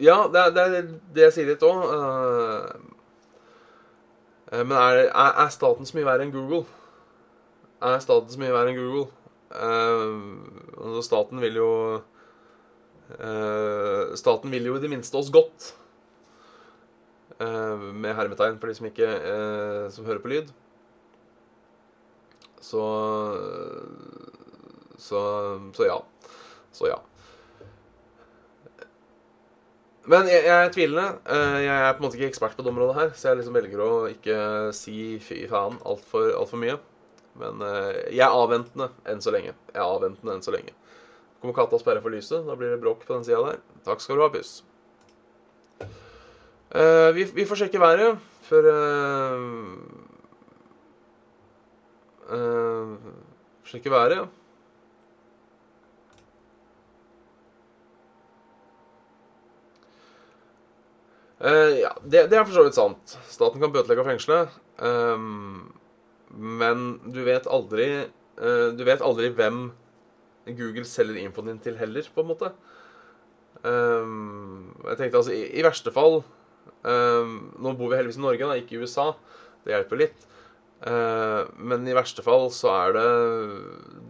ja, 0.00 0.16
det 0.32 0.40
er 0.40 0.54
det, 0.54 0.64
er 0.64 0.90
det 1.14 1.24
jeg 1.26 1.34
sier 1.36 1.50
litt 1.52 1.64
òg. 1.66 1.78
men 4.52 4.76
er, 4.78 5.08
er, 5.08 5.48
staten 5.54 5.86
så 5.86 5.98
mye 5.98 6.08
verre 6.08 6.26
enn 6.26 6.34
Google? 6.34 6.64
Er 7.82 7.98
staten 8.02 8.30
så 8.32 8.40
mye 8.40 8.54
verre 8.54 8.72
enn 8.72 8.78
Google? 8.78 9.08
Uh, 9.48 10.44
altså 10.76 11.02
staten 11.06 11.40
vil 11.40 11.54
jo 11.56 11.70
uh, 13.16 14.16
Staten 14.20 14.52
vil 14.52 14.66
jo 14.68 14.76
i 14.76 14.82
det 14.82 14.90
minste 14.92 15.16
oss 15.16 15.30
godt. 15.32 15.72
Eh, 17.38 17.78
med 17.78 18.16
hermetegn 18.18 18.56
for 18.58 18.66
de 18.66 18.74
som 18.74 18.86
ikke 18.88 19.06
eh, 19.06 19.84
Som 19.94 20.06
hører 20.08 20.18
på 20.18 20.30
lyd. 20.32 20.48
Så 22.60 22.82
Så, 24.98 25.20
så 25.74 25.84
ja. 25.86 25.98
Så 26.72 26.86
ja. 26.90 26.98
Men 30.08 30.28
jeg, 30.30 30.40
jeg 30.46 30.64
er 30.64 30.70
tvilende. 30.72 31.06
Eh, 31.28 31.58
Jeg 31.66 31.74
er 31.84 31.92
på 31.92 32.00
en 32.00 32.06
måte 32.06 32.16
ikke 32.16 32.30
ekspert 32.32 32.54
på 32.56 32.64
det 32.64 32.70
området 32.72 32.96
her, 32.96 33.10
så 33.16 33.28
jeg 33.30 33.40
liksom 33.42 33.56
velger 33.58 33.82
å 33.84 33.90
ikke 34.08 34.36
si 34.76 35.18
fy 35.20 35.42
faen 35.50 35.76
altfor 35.84 36.30
alt 36.32 36.48
for 36.52 36.60
mye. 36.62 36.78
Men 37.38 37.60
eh, 37.62 37.98
jeg 38.16 38.24
er 38.24 38.34
avventende 38.34 38.88
enn 39.08 39.20
så 39.22 39.34
lenge. 39.34 39.52
Jeg 39.74 39.78
er 39.82 39.84
avventende 39.84 40.34
enn 40.34 40.44
så 40.44 40.54
lenge. 40.54 40.72
Kommer 41.42 41.54
katta 41.54 41.76
og 41.76 41.82
sperrer 41.84 42.02
for 42.02 42.14
lyset. 42.14 42.46
Da 42.48 42.56
blir 42.58 42.72
det 42.72 42.80
bråk 42.82 43.04
på 43.04 43.14
den 43.14 43.26
sida 43.28 43.42
der. 43.44 43.60
Takk 43.86 44.02
skal 44.02 44.18
du 44.18 44.24
ha, 44.24 44.30
puss. 44.32 44.56
Eh, 46.72 47.10
vi, 47.16 47.28
vi 47.36 47.46
får 47.48 47.62
sjekke 47.62 47.80
været 47.80 48.18
før 48.48 48.66
uh, 52.32 52.96
Sjekke 53.68 53.92
været. 53.92 54.37
Eh, 61.38 61.74
ja, 61.84 61.92
det, 62.02 62.26
det 62.32 62.38
er 62.38 62.46
for 62.46 62.56
så 62.56 62.64
vidt 62.66 62.78
sant. 62.78 63.18
Staten 63.30 63.62
kan 63.62 63.74
bøtelegge 63.74 64.02
og 64.02 64.08
fengsle. 64.10 64.40
Um, 64.82 65.68
men 66.28 66.88
du 67.08 67.22
vet 67.26 67.48
aldri 67.50 67.86
uh, 68.04 68.68
Du 68.76 68.84
vet 68.86 69.00
aldri 69.02 69.30
hvem 69.34 69.72
Google 70.46 70.84
selger 70.86 71.18
infoen 71.18 71.48
din 71.50 71.62
til 71.62 71.78
heller, 71.80 72.06
på 72.14 72.22
en 72.22 72.30
måte. 72.30 72.52
Um, 73.62 74.74
jeg 74.86 75.00
tenkte 75.00 75.20
altså, 75.20 75.34
i, 75.34 75.48
i 75.58 75.64
verste 75.66 75.90
fall 75.90 76.20
um, 76.86 77.32
Nå 77.58 77.72
bor 77.74 77.90
vi 77.90 77.98
heldigvis 77.98 78.20
i 78.20 78.22
Norge, 78.22 78.46
da, 78.46 78.58
ikke 78.58 78.78
i 78.78 78.82
USA. 78.82 79.12
Det 79.64 79.74
hjelper 79.74 80.02
litt. 80.02 80.26
Uh, 80.78 81.46
men 81.58 81.86
i 81.90 81.96
verste 81.96 82.22
fall 82.22 82.48
så 82.54 82.70
er 82.74 82.94
det 82.94 83.08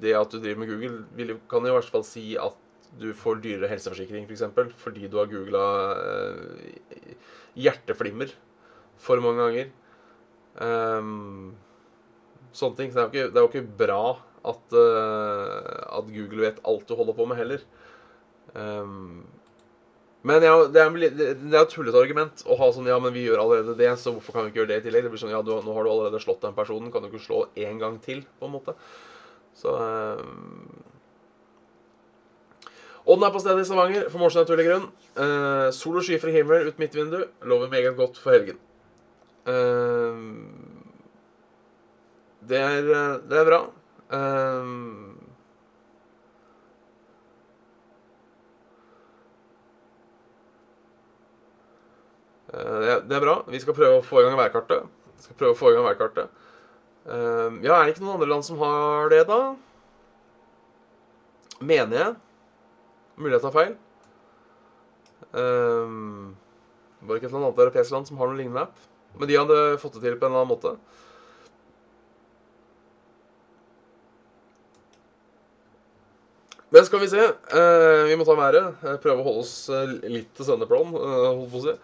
det 0.05 0.17
at 0.17 0.33
du 0.33 0.41
driver 0.41 0.63
med 0.63 0.73
Google, 0.73 1.05
vil, 1.17 1.37
kan 1.51 1.65
i 1.65 1.73
verste 1.73 1.95
fall 1.95 2.05
si 2.07 2.31
at 2.41 2.57
du 2.99 3.11
får 3.17 3.43
dyrere 3.45 3.71
helseforsikring, 3.71 4.25
f.eks. 4.25 4.31
For 4.31 4.39
eksempel, 4.39 4.73
fordi 4.81 5.09
du 5.11 5.19
har 5.21 5.31
googla 5.31 5.65
eh, 6.03 7.17
hjerteflimmer 7.59 8.33
for 8.99 9.23
mange 9.23 9.45
ganger. 9.45 9.73
Um, 10.59 11.57
sånne 12.57 12.79
ting. 12.81 12.93
Så 12.93 12.99
det 12.99 13.03
er 13.03 13.09
jo 13.09 13.13
ikke, 13.13 13.27
er 13.31 13.43
jo 13.45 13.51
ikke 13.53 13.79
bra 13.85 14.03
at, 14.49 14.63
uh, 14.75 15.99
at 15.99 16.09
Google 16.15 16.47
vet 16.47 16.63
alt 16.67 16.89
du 16.89 16.97
holder 16.99 17.19
på 17.19 17.27
med, 17.29 17.39
heller. 17.39 17.67
Um, 18.55 19.27
Men 20.27 20.43
ja, 20.43 20.55
det 20.67 20.81
er 20.83 20.91
det 21.15 21.27
er 21.55 21.61
et 21.61 21.71
tullete 21.71 22.01
argument 22.01 22.41
å 22.49 22.57
ha 22.59 22.67
sånn 22.75 22.89
Ja, 22.91 22.97
men 22.99 23.13
vi 23.15 23.23
gjør 23.27 23.43
allerede 23.45 23.77
det, 23.79 23.91
så 24.01 24.11
hvorfor 24.17 24.35
kan 24.35 24.47
vi 24.47 24.51
ikke 24.51 24.63
gjøre 24.63 24.73
det 24.73 24.79
i 24.81 24.85
tillegg? 24.89 25.05
Det 25.07 25.13
blir 25.13 25.21
sånn, 25.23 25.31
ja, 25.31 25.43
du, 25.47 25.53
Nå 25.63 25.77
har 25.77 25.87
du 25.87 25.91
allerede 25.93 26.21
slått 26.25 26.43
den 26.43 26.57
personen, 26.57 26.91
kan 26.91 27.05
du 27.05 27.09
ikke 27.13 27.23
slå 27.23 27.45
én 27.55 27.79
gang 27.79 28.01
til, 28.03 28.25
på 28.41 28.49
en 28.49 28.55
måte? 28.57 28.75
Så 29.59 29.75
eh, 29.79 30.25
Odden 33.09 33.25
er 33.25 33.33
på 33.33 33.41
stedet 33.41 33.65
i 33.65 33.69
Stavanger 33.69 34.09
for 34.13 34.21
morsom 34.21 34.45
naturlig 34.45 34.67
grunn. 34.67 34.89
Uh, 35.17 35.69
sol 35.73 35.97
og 35.97 36.05
skyfri 36.05 36.35
himmel 36.35 36.69
ut 36.69 36.81
mitt 36.81 36.97
vindu 36.97 37.23
lover 37.49 37.71
meget 37.73 37.97
godt 37.97 38.21
for 38.21 38.37
helgen. 38.37 38.59
Uh, 39.49 40.21
det, 42.49 42.61
er, 42.61 42.91
eh, 42.93 43.15
det 43.29 43.41
er 43.41 43.49
bra. 43.49 43.63
Eh, 44.17 44.75
Det 52.49 52.89
er, 52.89 53.01
det 53.05 53.17
er 53.17 53.21
bra. 53.21 53.35
Vi 53.53 53.59
skal 53.61 53.77
prøve 53.77 53.99
å 53.99 54.05
få 54.05 54.23
i 54.23 54.25
gang 54.25 54.39
værkartet. 54.39 54.87
Vi 55.19 55.27
skal 55.27 55.37
prøve 55.37 55.53
å 55.53 55.59
få 55.59 55.69
i 55.69 55.75
gang 55.77 55.85
værkartet. 55.85 56.31
Ja, 57.05 57.75
er 57.75 57.83
det 57.85 57.93
ikke 57.93 58.05
noen 58.07 58.15
andre 58.17 58.29
land 58.31 58.47
som 58.47 58.57
har 58.63 59.13
det, 59.13 59.21
da? 59.29 59.53
Mener 61.61 62.01
jeg. 62.01 62.15
Mulig 63.19 63.37
jeg 63.37 63.45
tar 63.45 63.55
feil. 63.55 63.75
Um, 65.35 66.37
var 67.03 67.13
det 67.13 67.21
ikke 67.21 67.29
et 67.29 67.35
eller 67.35 67.49
annet 67.49 67.61
europeisk 67.65 67.95
land 67.95 68.09
som 68.09 68.21
har 68.21 68.31
noe 68.31 68.39
lignende 68.39 68.65
app? 68.69 68.79
Men 69.19 69.31
de 69.31 69.39
hadde 69.39 69.59
fått 69.83 69.99
det 69.99 70.05
til 70.05 70.19
på 70.19 70.27
en 70.29 70.33
eller 70.33 70.45
annen 70.45 70.55
måte. 70.55 70.77
Men 76.69 76.85
skal 76.85 77.01
vi 77.01 77.09
se. 77.09 77.23
Eh, 77.25 78.03
vi 78.11 78.17
må 78.21 78.27
ta 78.29 78.37
været. 78.37 78.83
Eh, 78.85 78.99
prøve 79.01 79.23
å 79.23 79.27
holde 79.27 79.45
oss 79.47 79.55
eh, 79.73 79.95
litt 80.13 80.35
til 80.37 80.51
sendeplan, 80.51 80.93
uh, 80.93 81.31
holdt 81.31 81.55
på 81.55 81.63
å 81.63 81.65
si. 81.65 81.75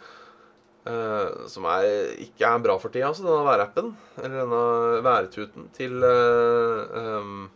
Eh, 0.85 1.29
som 1.49 1.65
er, 1.73 1.87
ikke 2.21 2.45
er 2.45 2.61
bra 2.61 2.75
for 2.77 2.93
tida, 2.93 3.09
altså, 3.09 3.25
denne 3.25 3.47
værappen. 3.47 3.95
Eller 4.21 4.43
denne 4.43 5.05
værtuten 5.07 5.71
til 5.77 6.05
eh, 6.05 6.99
um, 7.23 7.47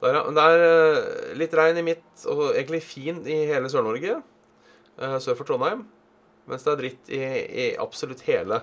Det 0.00 0.10
er 0.44 0.60
eh, 0.62 1.36
litt 1.40 1.54
regn 1.58 1.80
i 1.80 1.86
midt, 1.86 2.06
og 2.30 2.52
egentlig 2.52 2.82
fin 2.86 3.18
i 3.26 3.40
hele 3.50 3.70
Sør-Norge. 3.72 4.20
eh, 4.98 5.18
sør 5.18 5.34
for 5.38 5.48
Trondheim. 5.48 5.86
Mens 6.48 6.62
det 6.64 6.72
er 6.72 6.78
dritt 6.80 7.10
i, 7.12 7.18
i 7.18 7.64
absolutt 7.76 8.22
hele 8.24 8.62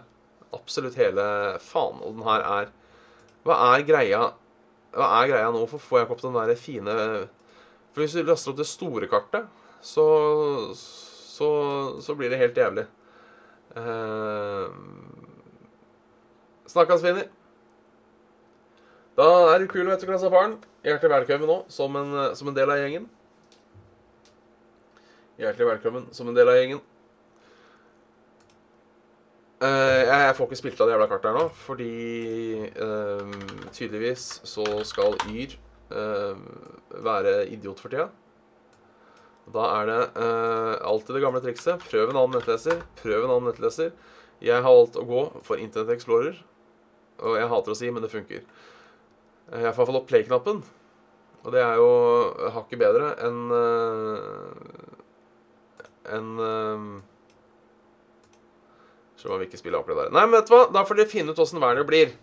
Absolutt 0.55 0.95
hele 0.97 1.25
Faen, 1.61 1.99
og 2.01 2.15
den 2.15 2.23
her 2.25 2.41
er 2.41 2.71
Hva 3.45 3.57
er 3.75 3.83
greia 3.85 4.21
Hva 4.95 5.09
er 5.19 5.29
greia 5.29 5.51
nå? 5.51 5.59
Hvorfor 5.65 5.83
får 5.83 5.99
jeg 5.99 6.07
ikke 6.07 6.15
opp 6.15 6.23
den 6.23 6.37
der 6.39 6.55
fine 6.57 6.95
For 7.93 8.01
hvis 8.01 8.15
du 8.17 8.23
laster 8.25 8.53
opp 8.53 8.57
det 8.57 8.65
store 8.69 9.09
kartet, 9.11 9.45
så 9.85 10.05
Så, 10.73 11.49
så 12.01 12.15
blir 12.15 12.31
det 12.31 12.39
helt 12.39 12.57
jævlig. 12.57 12.85
Uh, 13.75 14.71
Snakkes, 16.71 17.03
Finni. 17.03 17.25
Da 19.15 19.25
er 19.53 19.61
du 19.63 19.69
kul, 19.71 19.87
vet 19.87 20.01
du, 20.03 20.09
klassefaren. 20.09 20.57
Hjertelig 20.83 21.13
velkommen 21.13 21.47
nå, 21.47 21.55
som 21.71 21.93
en, 21.95 22.09
som 22.35 22.49
en 22.51 22.55
del 22.57 22.71
av 22.73 22.81
gjengen. 22.81 23.05
Hjertelig 25.39 25.69
velkommen 25.69 26.09
som 26.11 26.27
en 26.27 26.35
del 26.35 26.51
av 26.51 26.57
gjengen. 26.59 26.81
Uh, 29.63 30.01
jeg, 30.01 30.19
jeg 30.19 30.35
får 30.35 30.49
ikke 30.49 30.59
spilt 30.59 30.83
av 30.83 30.91
det 30.91 30.97
jævla 30.97 31.07
kartet 31.13 31.29
her 31.31 31.37
nå, 31.39 31.45
fordi 31.61 32.67
uh, 32.75 33.31
tydeligvis 33.71 34.27
så 34.51 34.67
skal 34.83 35.15
Yr 35.31 35.55
uh, 35.95 36.35
være 37.07 37.37
idiot 37.55 37.79
for 37.79 37.95
tida. 37.95 38.09
Da 39.55 39.71
er 39.77 39.93
det 39.93 39.97
alltid 40.91 41.15
det 41.15 41.23
gamle 41.23 41.39
trikset. 41.39 41.87
Prøv 41.87 42.09
en 42.09 42.19
annen 42.19 42.35
nettleser. 42.41 42.83
Prøv 42.99 43.23
en 43.23 43.31
annen 43.31 43.51
nettleser. 43.53 43.95
Jeg 44.43 44.59
har 44.59 44.79
valgt 44.81 44.99
å 44.99 45.07
gå 45.07 45.25
for 45.45 45.61
Internett 45.61 45.95
Explorer. 45.95 46.39
Og 47.23 47.37
jeg 47.39 47.51
hater 47.53 47.71
å 47.71 47.77
si, 47.77 47.91
men 47.93 48.03
det 48.03 48.11
funker. 48.11 48.41
Eh, 49.51 49.61
Jeg 49.61 49.73
får 49.73 49.73
i 49.73 49.75
hvert 49.75 49.89
fall 49.91 49.99
opp 50.01 50.07
play-knappen. 50.09 50.63
Og 51.45 51.51
det 51.53 51.61
er 51.61 51.75
jo 51.77 51.89
hakket 52.55 52.79
bedre 52.81 53.11
enn 53.21 53.41
uh, 53.53 54.47
enn 56.09 56.31
uh, 56.41 56.87
Så 59.21 59.29
må 59.29 59.37
vi 59.37 59.45
ikke 59.45 59.59
spille 59.61 59.77
akkurat 59.77 60.07
der. 60.07 60.15
Nei, 60.15 60.23
men 60.25 60.39
vet 60.39 60.49
du 60.49 60.55
hva? 60.55 60.63
Da 60.73 60.81
får 60.85 60.97
dere 60.99 61.11
finne 61.11 61.35
ut 61.35 61.41
åssen 61.41 61.61
været 61.61 61.85
blir. 61.89 62.15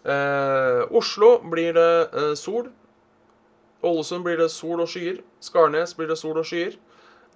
Eh, 0.00 0.80
Oslo 0.96 1.34
blir 1.52 1.74
det 1.76 1.90
eh, 2.16 2.34
sol. 2.38 2.70
Ålesund 3.84 4.24
blir 4.24 4.38
det 4.40 4.48
sol 4.52 4.80
og 4.80 4.88
skyer. 4.88 5.20
Skarnes 5.44 5.92
blir 5.96 6.08
det 6.10 6.16
sol 6.18 6.38
og 6.40 6.46
skyer. 6.48 6.78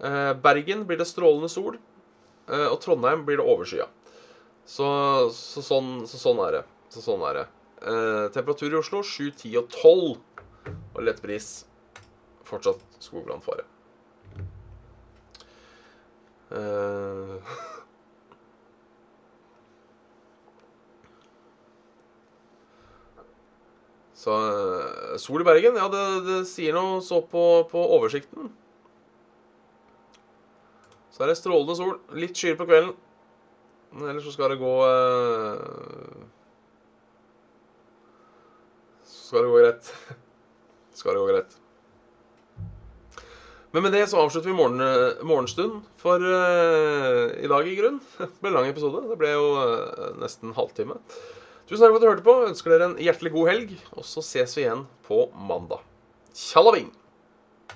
Eh, 0.01 0.33
Bergen 0.41 0.87
blir 0.89 0.99
det 0.99 1.07
strålende 1.11 1.51
sol. 1.53 1.77
Eh, 2.49 2.67
og 2.71 2.81
Trondheim 2.83 3.27
blir 3.29 3.39
det 3.41 3.47
overskya. 3.47 3.87
Så, 4.65 4.87
så, 5.37 5.63
sånn, 5.63 5.93
så 6.09 6.21
sånn 6.21 6.41
er 6.47 6.59
det. 6.59 6.65
Så 6.95 7.05
sånn 7.05 7.23
er 7.29 7.43
det. 7.43 7.47
Eh, 7.85 8.27
temperatur 8.33 8.73
i 8.73 8.81
Oslo 8.81 9.03
7, 9.05 9.31
10 9.31 9.57
og 9.61 9.69
12. 9.69 10.19
Og 10.95 11.05
lett 11.05 11.23
bris. 11.23 11.53
Fortsatt 12.49 12.81
skogbrannfare. 13.03 13.67
Eh, 16.55 17.55
Så 24.25 24.33
eh, 24.33 25.17
sol 25.21 25.43
i 25.43 25.45
Bergen, 25.45 25.77
ja, 25.77 25.85
det, 25.93 26.03
det 26.25 26.37
sier 26.49 26.73
noe 26.73 27.03
så 27.05 27.19
på, 27.29 27.41
på 27.69 27.81
oversikten. 27.99 28.47
Så 31.13 31.25
er 31.25 31.29
det 31.31 31.37
strålende 31.37 31.77
sol. 31.77 31.99
Litt 32.17 32.39
skyer 32.39 32.57
på 32.57 32.65
kvelden. 32.71 32.95
Men 33.93 34.09
ellers 34.11 34.25
så 34.27 34.33
skal 34.35 34.55
det 34.55 34.63
gå 34.63 34.73
eh, 34.89 36.23
Så 39.07 39.14
skal 39.25 39.45
det 39.45 39.53
gå 39.53 39.61
greit. 39.63 39.93
skal 40.99 41.17
det 41.17 41.23
gå 41.23 41.29
greit. 41.33 41.61
Men 43.75 43.83
med 43.83 43.97
det 43.97 44.05
så 44.07 44.21
avslutter 44.23 44.53
vi 44.53 44.55
morgen, 44.55 44.79
morgenstund 45.27 45.81
for 45.99 46.23
uh, 46.23 47.33
i 47.35 47.49
dag, 47.51 47.67
i 47.67 47.75
grunn. 47.75 47.97
Det 48.21 48.45
ble 48.45 48.53
lang 48.55 48.69
episode. 48.71 49.03
Det 49.11 49.17
ble 49.19 49.33
jo 49.33 49.49
uh, 49.59 50.13
nesten 50.23 50.55
halvtime. 50.55 51.01
Tusen 51.67 51.83
takk 51.83 51.97
for 51.97 51.99
at 51.99 52.05
du 52.05 52.11
hørte 52.13 52.27
på. 52.29 52.37
Ønsker 52.53 52.71
dere 52.75 52.93
en 52.93 53.01
hjertelig 53.03 53.33
god 53.35 53.51
helg, 53.51 53.73
og 53.97 54.07
så 54.07 54.23
ses 54.23 54.55
vi 54.55 54.69
igjen 54.69 54.85
på 55.09 55.25
mandag. 55.49 55.83
Tjallaving! 56.39 56.93